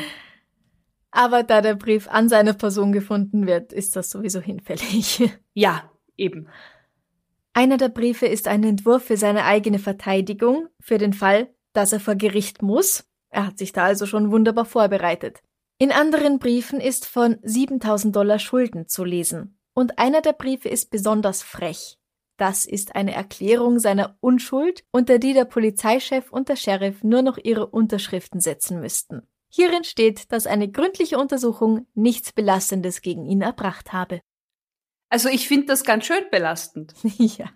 [1.11, 5.23] Aber da der Brief an seine Person gefunden wird, ist das sowieso hinfällig.
[5.55, 6.49] Ja, eben.
[7.55, 12.01] Einer der Briefe ist ein Entwurf für seine eigene Verteidigung, für den Fall, dass er
[12.01, 13.05] vor Gericht muss.
[13.31, 15.43] Er hat sich da also schon wunderbar vorbereitet.
[15.83, 19.59] In anderen Briefen ist von 7000 Dollar Schulden zu lesen.
[19.75, 21.99] Und einer der Briefe ist besonders frech.
[22.37, 27.37] Das ist eine Erklärung seiner Unschuld, unter die der Polizeichef und der Sheriff nur noch
[27.37, 29.27] ihre Unterschriften setzen müssten.
[29.49, 34.21] Hierin steht, dass eine gründliche Untersuchung nichts Belastendes gegen ihn erbracht habe.
[35.09, 36.95] Also ich finde das ganz schön belastend.
[37.19, 37.47] ja.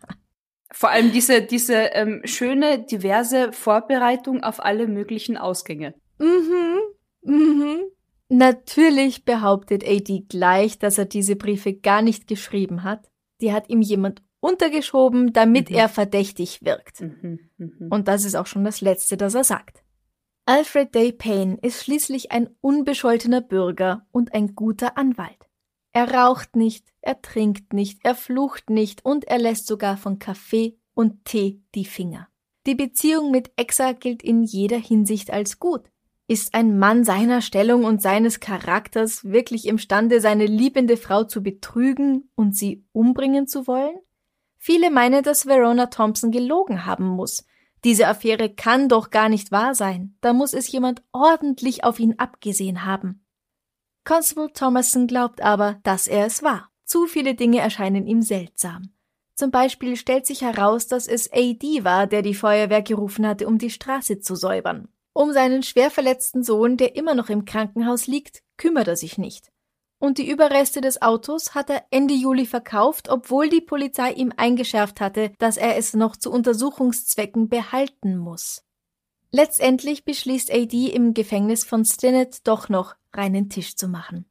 [0.72, 5.94] Vor allem diese, diese ähm, schöne, diverse Vorbereitung auf alle möglichen Ausgänge.
[6.18, 6.80] Mhm.
[7.22, 7.84] Mhm.
[8.28, 13.10] Natürlich behauptet AD gleich, dass er diese Briefe gar nicht geschrieben hat.
[13.40, 15.76] Die hat ihm jemand untergeschoben, damit mhm.
[15.76, 17.00] er verdächtig wirkt.
[17.00, 17.88] Mhm, mh.
[17.90, 19.82] Und das ist auch schon das Letzte, das er sagt.
[20.44, 25.48] Alfred Day Payne ist schließlich ein unbescholtener Bürger und ein guter Anwalt.
[25.92, 30.78] Er raucht nicht, er trinkt nicht, er flucht nicht und er lässt sogar von Kaffee
[30.94, 32.28] und Tee die Finger.
[32.66, 35.90] Die Beziehung mit Exa gilt in jeder Hinsicht als gut.
[36.28, 42.30] Ist ein Mann seiner Stellung und seines Charakters wirklich imstande, seine liebende Frau zu betrügen
[42.34, 43.96] und sie umbringen zu wollen?
[44.58, 47.44] Viele meinen, dass Verona Thompson gelogen haben muss.
[47.84, 50.16] Diese Affäre kann doch gar nicht wahr sein.
[50.20, 53.24] Da muss es jemand ordentlich auf ihn abgesehen haben.
[54.04, 56.70] Constable Thomason glaubt aber, dass er es war.
[56.84, 58.90] Zu viele Dinge erscheinen ihm seltsam.
[59.34, 63.58] Zum Beispiel stellt sich heraus, dass es AD war, der die Feuerwehr gerufen hatte, um
[63.58, 64.88] die Straße zu säubern.
[65.16, 69.50] Um seinen schwer verletzten Sohn, der immer noch im Krankenhaus liegt, kümmert er sich nicht.
[69.98, 75.00] Und die Überreste des Autos hat er Ende Juli verkauft, obwohl die Polizei ihm eingeschärft
[75.00, 78.66] hatte, dass er es noch zu Untersuchungszwecken behalten muss.
[79.30, 84.26] Letztendlich beschließt AD im Gefängnis von Stinnett doch noch reinen Tisch zu machen.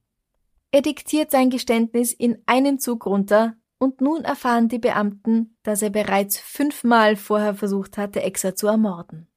[0.69, 5.89] Er diktiert sein Geständnis in einen Zug runter und nun erfahren die Beamten, dass er
[5.89, 9.27] bereits fünfmal vorher versucht hatte, Exa zu ermorden.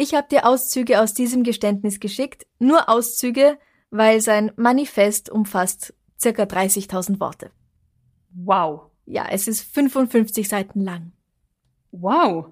[0.00, 3.58] Ich habe dir Auszüge aus diesem Geständnis geschickt, nur Auszüge,
[3.90, 7.50] weil sein Manifest umfasst circa 30.000 Worte.
[8.30, 8.92] Wow.
[9.04, 11.12] Ja, es ist 55 Seiten lang.
[11.90, 12.46] Wow.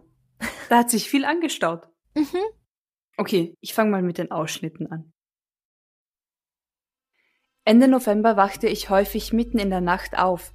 [0.68, 1.88] Da hat sich viel angestaut.
[2.14, 2.26] mhm.
[3.16, 5.10] Okay, ich fange mal mit den Ausschnitten an.
[7.64, 10.52] Ende November wachte ich häufig mitten in der Nacht auf,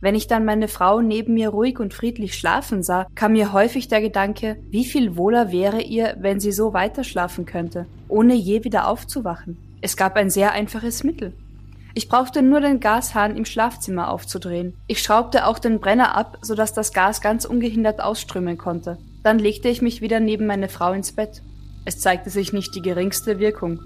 [0.00, 3.88] wenn ich dann meine Frau neben mir ruhig und friedlich schlafen sah, kam mir häufig
[3.88, 8.86] der Gedanke, wie viel wohler wäre ihr, wenn sie so weiterschlafen könnte, ohne je wieder
[8.86, 9.58] aufzuwachen.
[9.80, 11.32] Es gab ein sehr einfaches Mittel.
[11.94, 14.74] Ich brauchte nur den Gashahn im Schlafzimmer aufzudrehen.
[14.86, 18.98] Ich schraubte auch den Brenner ab, sodass das Gas ganz ungehindert ausströmen konnte.
[19.24, 21.42] Dann legte ich mich wieder neben meine Frau ins Bett.
[21.84, 23.80] Es zeigte sich nicht die geringste Wirkung.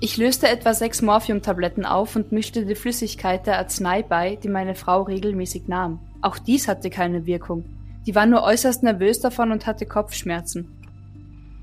[0.00, 4.76] Ich löste etwa sechs Morphiumtabletten auf und mischte die Flüssigkeit der Arznei bei, die meine
[4.76, 5.98] Frau regelmäßig nahm.
[6.22, 7.64] Auch dies hatte keine Wirkung.
[8.06, 10.68] Die war nur äußerst nervös davon und hatte Kopfschmerzen.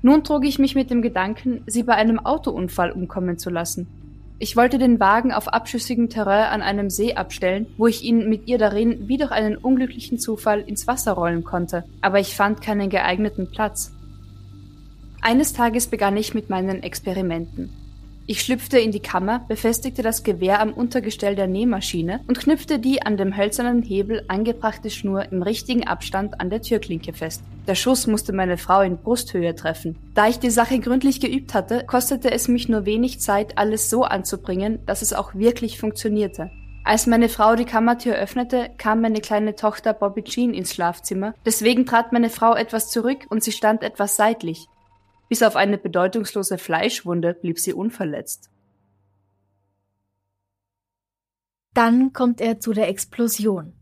[0.02, 3.88] Nun trug ich mich mit dem Gedanken, sie bei einem Autounfall umkommen zu lassen.
[4.38, 8.46] Ich wollte den Wagen auf abschüssigem Terrain an einem See abstellen, wo ich ihn mit
[8.48, 12.90] ihr darin wie durch einen unglücklichen Zufall ins Wasser rollen konnte, aber ich fand keinen
[12.90, 13.92] geeigneten Platz.
[15.22, 17.85] Eines Tages begann ich mit meinen Experimenten.
[18.28, 23.00] Ich schlüpfte in die Kammer, befestigte das Gewehr am Untergestell der Nähmaschine und knüpfte die
[23.00, 27.44] an dem hölzernen Hebel angebrachte Schnur im richtigen Abstand an der Türklinke fest.
[27.68, 29.96] Der Schuss musste meine Frau in Brusthöhe treffen.
[30.14, 34.02] Da ich die Sache gründlich geübt hatte, kostete es mich nur wenig Zeit, alles so
[34.02, 36.50] anzubringen, dass es auch wirklich funktionierte.
[36.82, 41.34] Als meine Frau die Kammertür öffnete, kam meine kleine Tochter Bobby Jean ins Schlafzimmer.
[41.44, 44.66] Deswegen trat meine Frau etwas zurück und sie stand etwas seitlich.
[45.28, 48.50] Bis auf eine bedeutungslose Fleischwunde blieb sie unverletzt.
[51.74, 53.74] Dann kommt er zu der Explosion.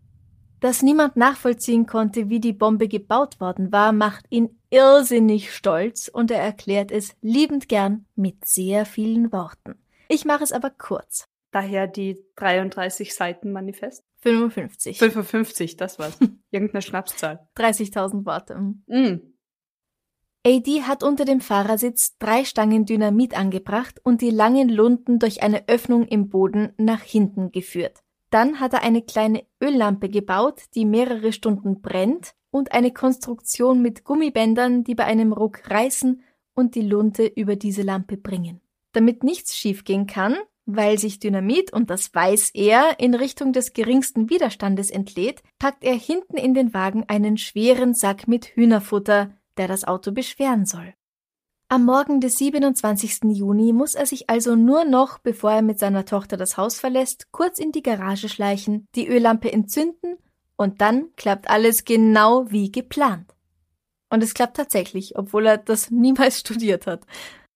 [0.60, 6.30] Dass niemand nachvollziehen konnte, wie die Bombe gebaut worden war, macht ihn irrsinnig stolz und
[6.30, 9.74] er erklärt es liebend gern mit sehr vielen Worten.
[10.08, 11.28] Ich mache es aber kurz.
[11.50, 14.02] Daher die 33 Seiten Manifest?
[14.22, 14.98] 55.
[14.98, 16.18] 55, das war's.
[16.50, 17.46] Irgendeine Schnapszahl.
[17.56, 18.56] 30.000 Worte.
[18.86, 19.33] Mm.
[20.46, 25.68] AD hat unter dem Fahrersitz drei Stangen Dynamit angebracht und die langen Lunden durch eine
[25.68, 28.02] Öffnung im Boden nach hinten geführt.
[28.28, 34.04] Dann hat er eine kleine Öllampe gebaut, die mehrere Stunden brennt und eine Konstruktion mit
[34.04, 36.22] Gummibändern, die bei einem Ruck reißen
[36.54, 38.60] und die Lunte über diese Lampe bringen.
[38.92, 44.28] Damit nichts schiefgehen kann, weil sich Dynamit, und das weiß er, in Richtung des geringsten
[44.28, 49.84] Widerstandes entlädt, packt er hinten in den Wagen einen schweren Sack mit Hühnerfutter, der das
[49.84, 50.94] Auto beschweren soll.
[51.68, 53.24] Am Morgen des 27.
[53.32, 57.32] Juni muss er sich also nur noch, bevor er mit seiner Tochter das Haus verlässt,
[57.32, 60.16] kurz in die Garage schleichen, die Öllampe entzünden
[60.56, 63.34] und dann klappt alles genau wie geplant.
[64.10, 67.06] Und es klappt tatsächlich, obwohl er das niemals studiert hat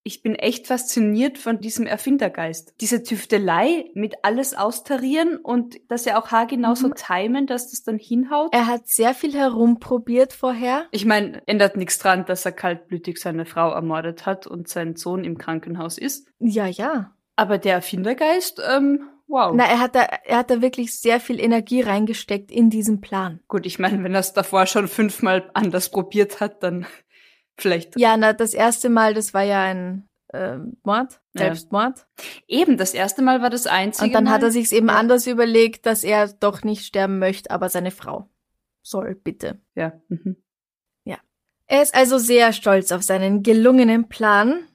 [0.09, 2.73] ich bin echt fasziniert von diesem Erfindergeist.
[2.81, 6.95] Diese Tüftelei mit alles austarieren und das ja auch haargenau so mhm.
[6.95, 8.49] timen, dass das dann hinhaut.
[8.55, 10.87] Er hat sehr viel herumprobiert vorher.
[10.93, 15.25] Ich meine, ändert nichts dran, dass er kaltblütig seine Frau ermordet hat und sein Sohn
[15.25, 16.27] im Krankenhaus ist.
[16.39, 17.13] Ja, ja.
[17.37, 19.53] Aber der Erfindergeist, ähm, wow.
[19.55, 23.41] Na, er hat da, er hat da wirklich sehr viel Energie reingesteckt in diesen Plan.
[23.47, 26.87] Gut, ich meine, wenn er es davor schon fünfmal anders probiert hat, dann
[27.59, 27.99] Vielleicht.
[27.99, 31.99] Ja, na, das erste Mal, das war ja ein äh, Mord, Selbstmord.
[31.99, 32.25] Ja.
[32.47, 34.07] Eben, das erste Mal war das einzige.
[34.07, 34.33] Und dann Mal.
[34.33, 34.95] hat er sich's eben ja.
[34.95, 38.29] anders überlegt, dass er doch nicht sterben möchte, aber seine Frau
[38.83, 39.61] soll bitte.
[39.75, 40.01] Ja.
[40.09, 40.37] Mhm.
[41.05, 41.19] Ja.
[41.67, 44.67] Er ist also sehr stolz auf seinen gelungenen Plan,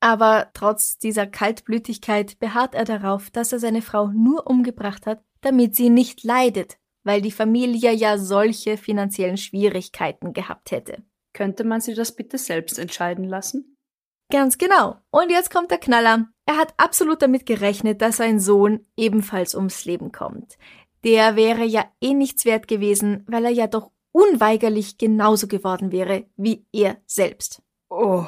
[0.00, 5.74] aber trotz dieser Kaltblütigkeit beharrt er darauf, dass er seine Frau nur umgebracht hat, damit
[5.74, 11.02] sie nicht leidet, weil die Familie ja solche finanziellen Schwierigkeiten gehabt hätte.
[11.38, 13.76] Könnte man sie das bitte selbst entscheiden lassen?
[14.28, 14.96] Ganz genau.
[15.10, 16.26] Und jetzt kommt der Knaller.
[16.46, 20.58] Er hat absolut damit gerechnet, dass sein Sohn ebenfalls ums Leben kommt.
[21.04, 26.26] Der wäre ja eh nichts wert gewesen, weil er ja doch unweigerlich genauso geworden wäre
[26.36, 27.62] wie er selbst.
[27.88, 28.26] Oh.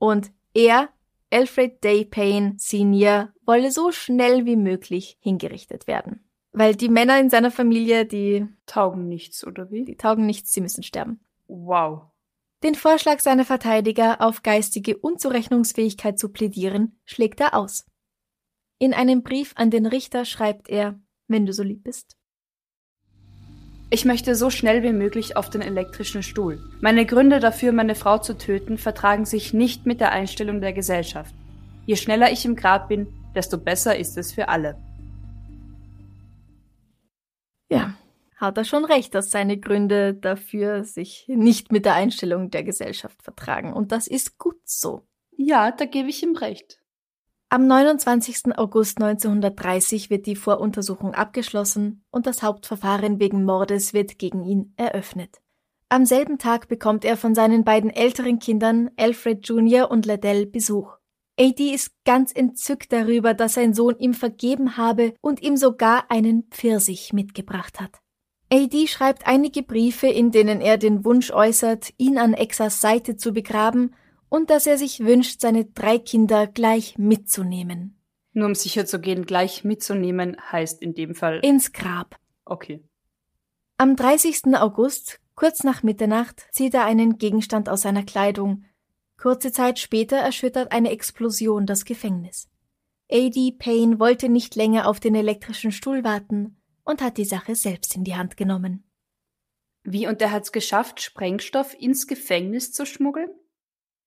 [0.00, 0.88] Und er,
[1.30, 6.28] Alfred Day Payne Senior, wolle so schnell wie möglich hingerichtet werden.
[6.50, 9.84] Weil die Männer in seiner Familie, die taugen nichts, oder wie?
[9.84, 11.20] Die taugen nichts, sie müssen sterben.
[11.46, 12.09] Wow.
[12.62, 17.86] Den Vorschlag seiner Verteidiger, auf geistige Unzurechnungsfähigkeit zu plädieren, schlägt er aus.
[18.78, 22.16] In einem Brief an den Richter schreibt er, wenn du so lieb bist.
[23.88, 26.60] Ich möchte so schnell wie möglich auf den elektrischen Stuhl.
[26.80, 31.34] Meine Gründe dafür, meine Frau zu töten, vertragen sich nicht mit der Einstellung der Gesellschaft.
[31.86, 34.76] Je schneller ich im Grab bin, desto besser ist es für alle.
[38.40, 43.22] Hat er schon recht, dass seine Gründe dafür sich nicht mit der Einstellung der Gesellschaft
[43.22, 43.72] vertragen.
[43.72, 45.06] Und das ist gut so.
[45.36, 46.80] Ja, da gebe ich ihm recht.
[47.50, 48.56] Am 29.
[48.56, 55.40] August 1930 wird die Voruntersuchung abgeschlossen und das Hauptverfahren wegen Mordes wird gegen ihn eröffnet.
[55.88, 59.90] Am selben Tag bekommt er von seinen beiden älteren Kindern, Alfred Jr.
[59.90, 60.92] und Liddell, Besuch.
[61.40, 66.44] AD ist ganz entzückt darüber, dass sein Sohn ihm vergeben habe und ihm sogar einen
[66.50, 67.98] Pfirsich mitgebracht hat.
[68.52, 73.32] AD schreibt einige Briefe, in denen er den Wunsch äußert, ihn an Exas Seite zu
[73.32, 73.94] begraben
[74.28, 77.96] und dass er sich wünscht, seine drei Kinder gleich mitzunehmen.
[78.32, 82.18] Nur um sicher zu gehen, gleich mitzunehmen heißt in dem Fall ins Grab.
[82.44, 82.82] Okay.
[83.76, 84.56] Am 30.
[84.56, 88.64] August, kurz nach Mitternacht, zieht er einen Gegenstand aus seiner Kleidung.
[89.16, 92.48] Kurze Zeit später erschüttert eine Explosion das Gefängnis.
[93.12, 93.52] A.D.
[93.58, 96.59] Payne wollte nicht länger auf den elektrischen Stuhl warten
[96.90, 98.84] und hat die Sache selbst in die Hand genommen.
[99.82, 103.30] Wie, und er hat es geschafft, Sprengstoff ins Gefängnis zu schmuggeln?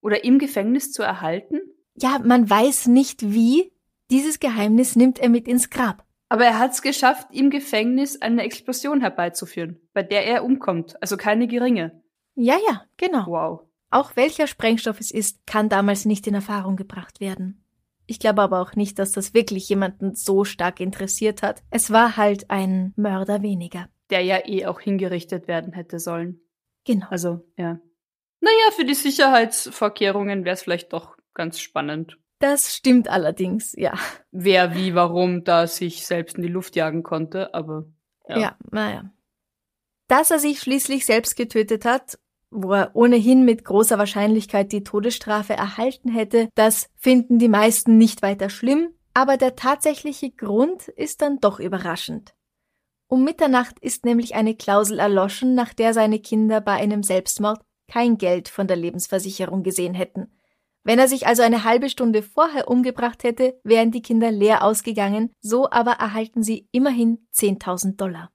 [0.01, 1.61] Oder im Gefängnis zu erhalten?
[1.95, 3.71] Ja, man weiß nicht wie.
[4.11, 6.05] Dieses Geheimnis nimmt er mit ins Grab.
[6.29, 11.15] Aber er hat es geschafft, im Gefängnis eine Explosion herbeizuführen, bei der er umkommt, also
[11.15, 12.03] keine geringe.
[12.35, 13.27] Ja, ja, genau.
[13.27, 13.61] Wow.
[13.91, 17.62] Auch welcher Sprengstoff es ist, kann damals nicht in Erfahrung gebracht werden.
[18.05, 21.63] Ich glaube aber auch nicht, dass das wirklich jemanden so stark interessiert hat.
[21.69, 23.87] Es war halt ein Mörder weniger.
[24.09, 26.41] Der ja eh auch hingerichtet werden hätte sollen.
[26.85, 27.07] Genau.
[27.09, 27.79] Also, ja.
[28.41, 32.17] Naja, für die Sicherheitsvorkehrungen wäre es vielleicht doch ganz spannend.
[32.39, 33.93] Das stimmt allerdings, ja.
[34.31, 37.85] Wer, wie, warum da sich selbst in die Luft jagen konnte, aber.
[38.27, 39.13] Ja, ja naja.
[40.09, 42.19] Dass er sich schließlich selbst getötet hat,
[42.53, 48.21] wo er ohnehin mit großer Wahrscheinlichkeit die Todesstrafe erhalten hätte, das finden die meisten nicht
[48.21, 52.33] weiter schlimm, aber der tatsächliche Grund ist dann doch überraschend.
[53.07, 58.17] Um Mitternacht ist nämlich eine Klausel erloschen, nach der seine Kinder bei einem Selbstmord kein
[58.17, 60.31] Geld von der Lebensversicherung gesehen hätten.
[60.83, 65.31] Wenn er sich also eine halbe Stunde vorher umgebracht hätte, wären die Kinder leer ausgegangen,
[65.41, 68.31] so aber erhalten sie immerhin 10.000 Dollar.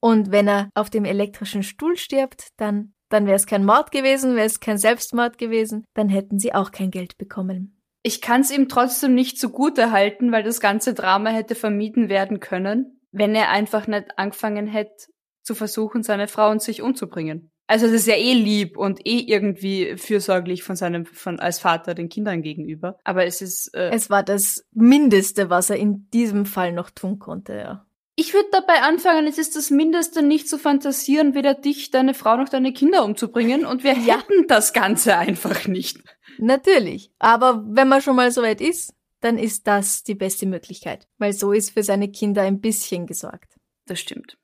[0.00, 4.36] Und wenn er auf dem elektrischen Stuhl stirbt, dann, dann wäre es kein Mord gewesen,
[4.36, 7.76] wäre es kein Selbstmord gewesen, dann hätten sie auch kein Geld bekommen.
[8.02, 12.40] Ich kann es ihm trotzdem nicht zugute halten, weil das ganze Drama hätte vermieden werden
[12.40, 15.08] können, wenn er einfach nicht angefangen hätte,
[15.42, 17.50] zu versuchen, seine Frau und sich umzubringen.
[17.66, 21.94] Also es ist ja eh lieb und eh irgendwie fürsorglich von seinem, von als Vater
[21.94, 22.98] den Kindern gegenüber.
[23.04, 23.72] Aber es ist.
[23.74, 27.86] Äh, es war das Mindeste, was er in diesem Fall noch tun konnte, ja.
[28.20, 32.36] Ich würde dabei anfangen, es ist das Mindeste, nicht zu fantasieren, weder dich, deine Frau
[32.36, 34.18] noch deine Kinder umzubringen und wir ja.
[34.18, 36.04] hätten das Ganze einfach nicht.
[36.36, 37.10] Natürlich.
[37.18, 41.32] Aber wenn man schon mal so weit ist, dann ist das die beste Möglichkeit, weil
[41.32, 43.56] so ist für seine Kinder ein bisschen gesorgt.
[43.86, 44.36] Das stimmt.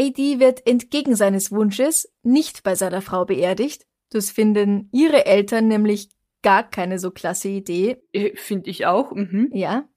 [0.00, 3.86] AD wird entgegen seines Wunsches nicht bei seiner Frau beerdigt.
[4.10, 6.08] Das finden ihre Eltern nämlich
[6.42, 8.02] gar keine so klasse Idee.
[8.12, 9.12] Äh, Finde ich auch.
[9.12, 9.50] Mhm.
[9.52, 9.88] Ja.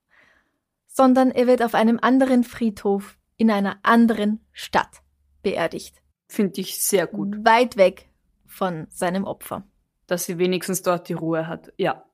[0.96, 5.02] Sondern er wird auf einem anderen Friedhof in einer anderen Stadt
[5.42, 6.02] beerdigt.
[6.28, 7.44] Finde ich sehr gut.
[7.44, 8.10] Weit weg
[8.46, 9.68] von seinem Opfer.
[10.08, 11.74] Dass sie wenigstens dort die Ruhe hat.
[11.78, 12.06] Ja.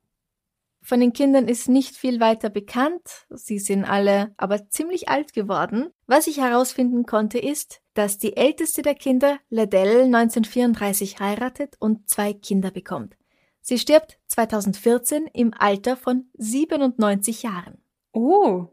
[0.82, 5.90] Von den Kindern ist nicht viel weiter bekannt, sie sind alle aber ziemlich alt geworden.
[6.06, 12.32] Was ich herausfinden konnte ist, dass die älteste der Kinder, Ladelle, 1934 heiratet und zwei
[12.32, 13.14] Kinder bekommt.
[13.60, 17.82] Sie stirbt 2014 im Alter von 97 Jahren.
[18.12, 18.68] Oh.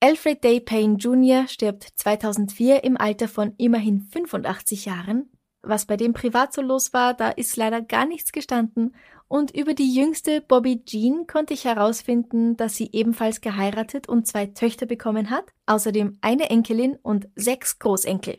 [0.00, 1.48] Alfred Day Payne Jr.
[1.48, 5.30] stirbt 2004 im Alter von immerhin 85 Jahren.
[5.62, 8.94] Was bei dem privat so los war, da ist leider gar nichts gestanden
[9.28, 14.46] und über die jüngste Bobby Jean konnte ich herausfinden, dass sie ebenfalls geheiratet und zwei
[14.46, 18.38] Töchter bekommen hat, außerdem eine Enkelin und sechs Großenkel.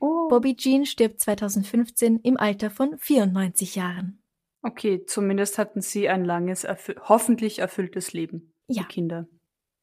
[0.00, 0.28] Oh.
[0.28, 4.22] Bobby Jean stirbt 2015 im Alter von 94 Jahren.
[4.62, 8.52] Okay, zumindest hatten sie ein langes, erfü hoffentlich erfülltes Leben.
[8.66, 8.82] Ja.
[8.82, 9.26] Die Kinder.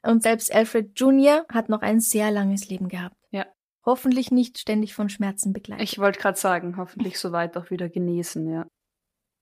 [0.06, 1.46] Und selbst Alfred Jr.
[1.50, 3.16] hat noch ein sehr langes Leben gehabt.
[3.32, 3.46] Ja.
[3.86, 5.84] Hoffentlich nicht ständig von Schmerzen begleitet.
[5.84, 8.68] Ich wollte gerade sagen, hoffentlich soweit auch wieder genesen, ja.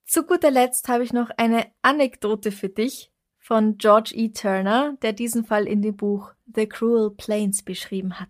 [0.06, 4.30] Zu guter Letzt habe ich noch eine Anekdote für dich von George E.
[4.30, 8.30] Turner, der diesen Fall in dem Buch The Cruel Plains beschrieben hat.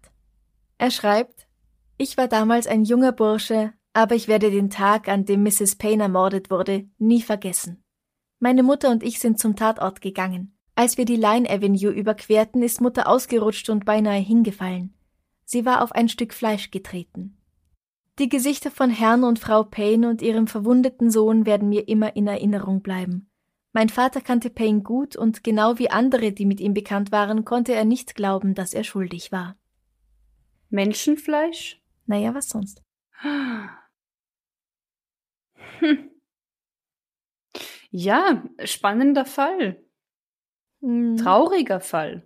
[0.77, 1.47] Er schreibt,
[1.97, 5.75] ich war damals ein junger Bursche, aber ich werde den Tag, an dem Mrs.
[5.75, 7.83] Payne ermordet wurde, nie vergessen.
[8.39, 10.57] Meine Mutter und ich sind zum Tatort gegangen.
[10.75, 14.93] Als wir die Line Avenue überquerten, ist Mutter ausgerutscht und beinahe hingefallen.
[15.45, 17.37] Sie war auf ein Stück Fleisch getreten.
[18.19, 22.27] Die Gesichter von Herrn und Frau Payne und ihrem verwundeten Sohn werden mir immer in
[22.27, 23.29] Erinnerung bleiben.
[23.71, 27.73] Mein Vater kannte Payne gut und genau wie andere, die mit ihm bekannt waren, konnte
[27.73, 29.57] er nicht glauben, dass er schuldig war.
[30.69, 31.81] Menschenfleisch?
[32.05, 32.83] Naja, was sonst?
[33.21, 33.69] Hm.
[37.89, 39.83] Ja, spannender Fall.
[40.83, 41.17] Hm.
[41.17, 42.23] Trauriger Fall.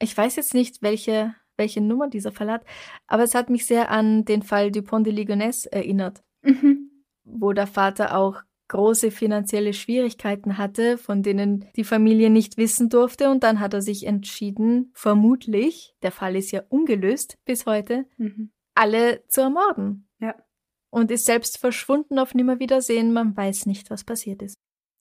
[0.00, 2.64] Ich weiß jetzt nicht, welche welche Nummer dieser Fall hat,
[3.06, 6.90] aber es hat mich sehr an den Fall Dupont de Ligonnès erinnert, mhm.
[7.24, 13.30] wo der Vater auch große finanzielle Schwierigkeiten hatte, von denen die Familie nicht wissen durfte.
[13.30, 18.50] Und dann hat er sich entschieden, vermutlich, der Fall ist ja ungelöst bis heute, mhm.
[18.74, 20.08] alle zu ermorden.
[20.18, 20.34] Ja.
[20.90, 23.12] Und ist selbst verschwunden auf Nimmerwiedersehen.
[23.12, 24.56] Man weiß nicht, was passiert ist.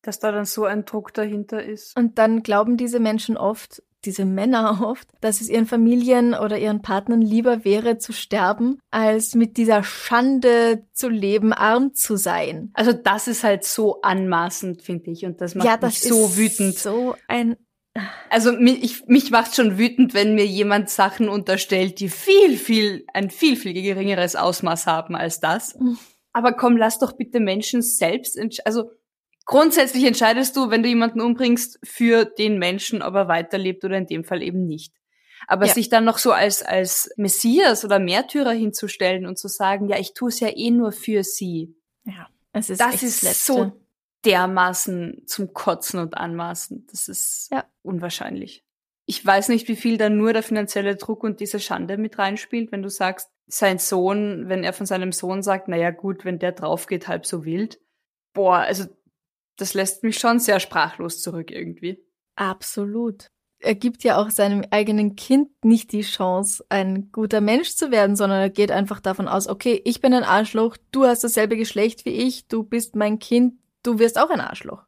[0.06, 1.98] Dass da dann so ein Druck dahinter ist.
[1.98, 6.82] Und dann glauben diese Menschen oft, diese Männer oft, dass es ihren Familien oder ihren
[6.82, 12.70] Partnern lieber wäre zu sterben, als mit dieser Schande zu leben, arm zu sein.
[12.74, 16.38] Also das ist halt so anmaßend, finde ich, und das macht ja, das mich so
[16.38, 16.78] wütend.
[16.78, 17.58] So ein
[18.30, 23.30] also mich, mich macht schon wütend, wenn mir jemand Sachen unterstellt, die viel, viel, ein
[23.30, 25.80] viel, viel geringeres Ausmaß haben als das.
[25.80, 25.98] Mhm.
[26.34, 28.92] Aber komm, lass doch bitte Menschen selbst, also
[29.46, 34.08] grundsätzlich entscheidest du, wenn du jemanden umbringst, für den Menschen, ob er weiterlebt oder in
[34.08, 34.94] dem Fall eben nicht.
[35.48, 35.74] Aber ja.
[35.74, 40.14] sich dann noch so als, als Messias oder Märtyrer hinzustellen und zu sagen, ja, ich
[40.14, 41.76] tue es ja eh nur für sie.
[42.04, 43.74] Ja, es ist das ist so
[44.26, 46.88] dermaßen zum Kotzen und Anmaßen.
[46.90, 47.66] Das ist Ja.
[47.84, 48.64] unwahrscheinlich.
[49.06, 52.72] Ich weiß nicht, wie viel da nur der finanzielle Druck und diese Schande mit reinspielt,
[52.72, 56.54] wenn du sagst, sein Sohn, wenn er von seinem Sohn sagt, naja gut, wenn der
[56.54, 57.80] drauf geht, halb so wild.
[58.34, 58.86] Boah, also
[59.58, 62.04] das lässt mich schon sehr sprachlos zurück irgendwie.
[62.36, 63.28] Absolut.
[63.60, 68.16] Er gibt ja auch seinem eigenen Kind nicht die Chance, ein guter Mensch zu werden,
[68.16, 72.06] sondern er geht einfach davon aus, okay, ich bin ein Arschloch, du hast dasselbe Geschlecht
[72.06, 74.84] wie ich, du bist mein Kind, du wirst auch ein Arschloch.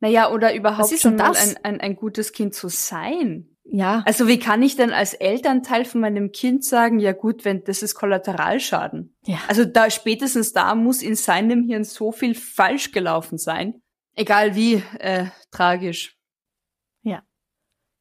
[0.00, 3.48] Naja, oder überhaupt ist schon mal ein, ein, ein gutes Kind zu sein.
[3.70, 7.64] Ja, Also wie kann ich denn als Elternteil von meinem Kind sagen, ja gut, wenn
[7.64, 9.14] das ist Kollateralschaden.
[9.26, 9.38] ja.
[9.46, 13.82] Also da spätestens da muss in seinem Hirn so viel falsch gelaufen sein.
[14.18, 16.14] Egal wie äh, tragisch.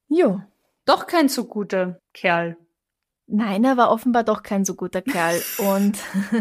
[0.10, 0.42] Jo.
[0.86, 2.56] Doch kein so guter Kerl,
[3.28, 5.98] Nein, er war offenbar doch kein so guter Kerl und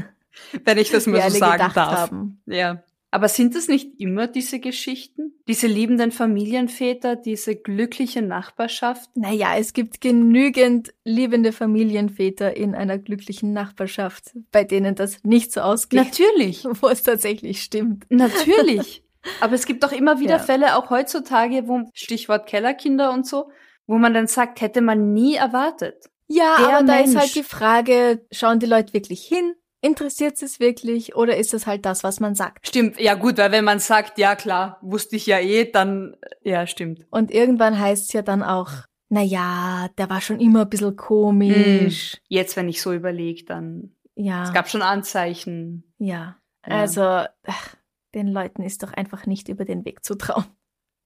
[0.65, 1.77] wenn ich das mal so sagen darf.
[1.77, 2.43] haben.
[2.47, 2.83] Ja.
[3.11, 5.33] Aber sind es nicht immer diese Geschichten?
[5.49, 9.17] Diese liebenden Familienväter, diese glückliche Nachbarschaft?
[9.17, 15.61] Naja, es gibt genügend liebende Familienväter in einer glücklichen Nachbarschaft, bei denen das nicht so
[15.61, 16.65] ausgeht, Natürlich.
[16.83, 18.05] wo es tatsächlich stimmt.
[18.11, 19.03] Natürlich.
[19.41, 20.39] Aber es gibt doch immer wieder Ja.
[20.39, 23.51] Fälle, auch heutzutage, wo Stichwort Kellerkinder und so,
[23.87, 26.07] wo man dann sagt, hätte man nie erwartet.
[26.29, 27.21] Ja, Der aber da ist Mensch.
[27.21, 29.55] halt die Frage, schauen die Leute wirklich hin?
[29.83, 32.67] Interessiert es wirklich oder ist es halt das, was man sagt?
[32.67, 36.67] Stimmt, ja gut, weil wenn man sagt, ja klar, wusste ich ja eh, dann, ja,
[36.67, 37.07] stimmt.
[37.11, 38.71] Und irgendwann heißt es ja dann auch,
[39.09, 42.17] na ja, der war schon immer ein bisschen komisch.
[42.29, 45.85] Jetzt, wenn ich so überlege, dann, Ja, es gab schon Anzeichen.
[45.99, 46.37] ja.
[46.69, 46.75] Ja.
[46.79, 47.03] Also,
[47.47, 47.77] ach,
[48.17, 50.47] den Leuten ist doch einfach nicht über den Weg zu trauen.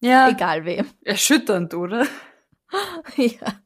[0.00, 0.86] Ja, Egal wem.
[1.04, 2.06] erschütternd, oder?
[3.16, 3.60] Ja.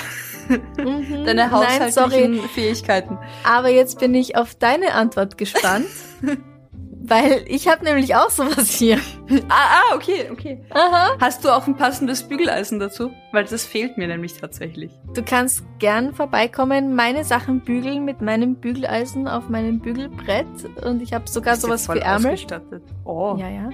[0.77, 1.25] Mhm.
[1.25, 2.11] deine Nein, sorry.
[2.11, 3.17] haushaltlichen Fähigkeiten.
[3.43, 5.87] Aber jetzt bin ich auf deine Antwort gespannt,
[7.07, 8.99] weil ich habe nämlich auch sowas hier.
[9.49, 10.61] Ah, ah, okay, okay.
[10.69, 11.17] Aha.
[11.19, 13.11] Hast du auch ein passendes Bügeleisen dazu?
[13.33, 14.89] Weil das fehlt mir nämlich tatsächlich.
[15.13, 20.47] Du kannst gern vorbeikommen, meine Sachen bügeln mit meinem Bügeleisen auf meinem Bügelbrett
[20.85, 22.33] und ich habe sogar sowas voll für Ärmel.
[22.33, 22.83] ausgestattet.
[23.03, 23.35] Oh.
[23.37, 23.69] Ja, ja.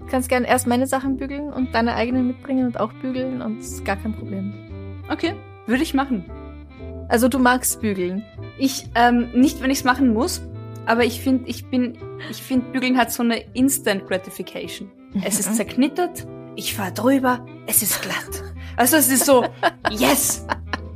[0.00, 3.60] Du kannst gern erst meine Sachen bügeln und deine eigenen mitbringen und auch bügeln und
[3.60, 4.52] ist gar kein Problem.
[5.08, 5.34] Okay,
[5.66, 6.24] würde ich machen.
[7.08, 8.24] Also du magst bügeln.
[8.58, 10.42] Ich, ähm, nicht, wenn ich es machen muss,
[10.86, 11.98] aber ich finde, ich bin,
[12.30, 14.90] ich finde, Bügeln hat so eine Instant Gratification.
[15.24, 16.26] Es ist zerknittert,
[16.56, 18.42] ich fahr drüber, es ist glatt.
[18.76, 19.44] Also es ist so,
[19.90, 20.46] yes!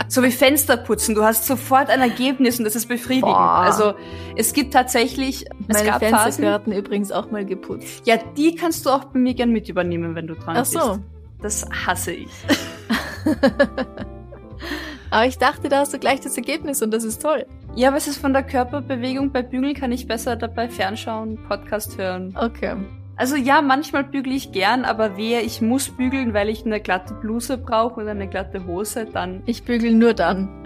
[0.09, 3.33] So wie Fenster putzen, du hast sofort ein Ergebnis und das ist befriedigend.
[3.33, 3.65] Boah.
[3.65, 3.95] Also
[4.37, 8.07] es gibt tatsächlich, es Meine gab Fenster gehörten übrigens auch mal geputzt.
[8.07, 10.79] ja, die kannst du auch bei mir gern mit übernehmen, wenn du dran Ach so.
[10.79, 11.01] bist.
[11.43, 12.31] Das hasse ich.
[15.11, 17.47] Aber ich dachte, da hast du gleich das Ergebnis und das ist toll.
[17.75, 19.33] Ja, aber es ist von der Körperbewegung.
[19.33, 22.35] Bei Bügeln kann ich besser dabei fernschauen, Podcast hören.
[22.41, 22.75] Okay.
[23.17, 27.15] Also ja, manchmal bügele ich gern, aber wehe, ich muss bügeln, weil ich eine glatte
[27.15, 29.43] Bluse brauche oder eine glatte Hose, dann...
[29.47, 30.65] Ich bügel nur dann.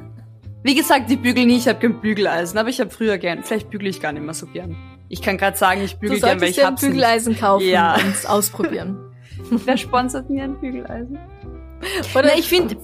[0.62, 3.42] Wie gesagt, ich bügel nie, ich habe kein Bügeleisen, aber ich habe früher gern.
[3.42, 4.76] Vielleicht bügele ich gar nicht mehr so gern.
[5.08, 6.90] Ich kann gerade sagen, ich bügel gern, weil ich dir ein hab's nicht.
[6.90, 7.94] Bügeleisen kaufen Ja.
[7.94, 8.98] und es ausprobieren.
[9.50, 11.18] Wer sponsert mir ein Bügeleisen?
[12.14, 12.76] Oder Na, ich finde,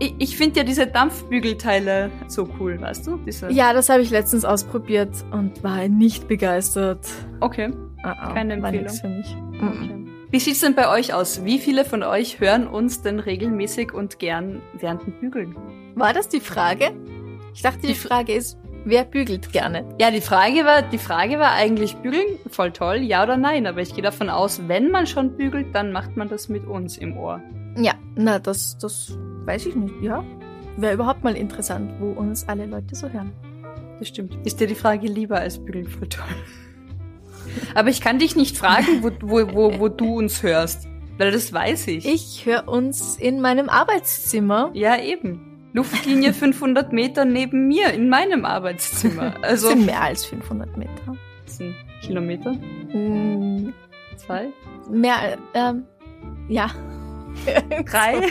[0.00, 3.16] Ich, ich finde ja diese Dampfbügelteile so cool, weißt du?
[3.18, 7.06] Diese Ja, das habe ich letztens ausprobiert und war nicht begeistert.
[7.40, 7.70] Okay.
[8.02, 8.88] Ah, ah, Keine Empfehlung.
[8.88, 9.36] für mich.
[9.56, 10.04] okay.
[10.30, 11.44] Wie sieht's denn bei euch aus?
[11.44, 15.54] Wie viele von euch hören uns denn regelmäßig und gern während dem Bügeln?
[15.94, 16.90] War das die Frage?
[17.54, 19.84] Ich dachte, die Frage ist, wer bügelt gerne?
[20.00, 23.68] Ja, die Frage war, die Frage war eigentlich bügeln, voll toll, ja oder nein.
[23.68, 26.98] Aber ich gehe davon aus, wenn man schon bügelt, dann macht man das mit uns
[26.98, 27.40] im Ohr.
[27.76, 29.16] Ja, na, das, das
[29.46, 30.24] weiß ich nicht, ja.
[30.76, 33.32] Wäre überhaupt mal interessant, wo uns alle Leute so hören.
[33.98, 34.36] Das stimmt.
[34.44, 36.08] Ist dir die Frage lieber als toll?
[37.74, 40.88] Aber ich kann dich nicht fragen, wo, wo, wo, wo du uns hörst.
[41.18, 42.06] Weil das weiß ich.
[42.06, 44.70] Ich höre uns in meinem Arbeitszimmer.
[44.74, 45.68] Ja, eben.
[45.72, 49.34] Luftlinie 500 Meter neben mir in meinem Arbeitszimmer.
[49.40, 51.16] Das Also sind mehr als 500 Meter.
[51.44, 52.52] das sind Kilometer,
[52.92, 53.72] Mm,
[54.16, 54.48] zwei,
[54.90, 55.84] mehr, ähm,
[56.48, 56.70] ja.
[57.90, 58.30] Drei.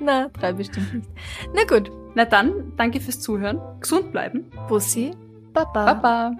[0.00, 1.10] Na, drei bestimmt nicht.
[1.54, 1.90] Na gut.
[2.14, 3.60] Na dann, danke fürs Zuhören.
[3.80, 4.50] Gesund bleiben.
[4.68, 5.12] Bussi,
[5.52, 5.94] Baba.
[5.94, 6.36] Baba.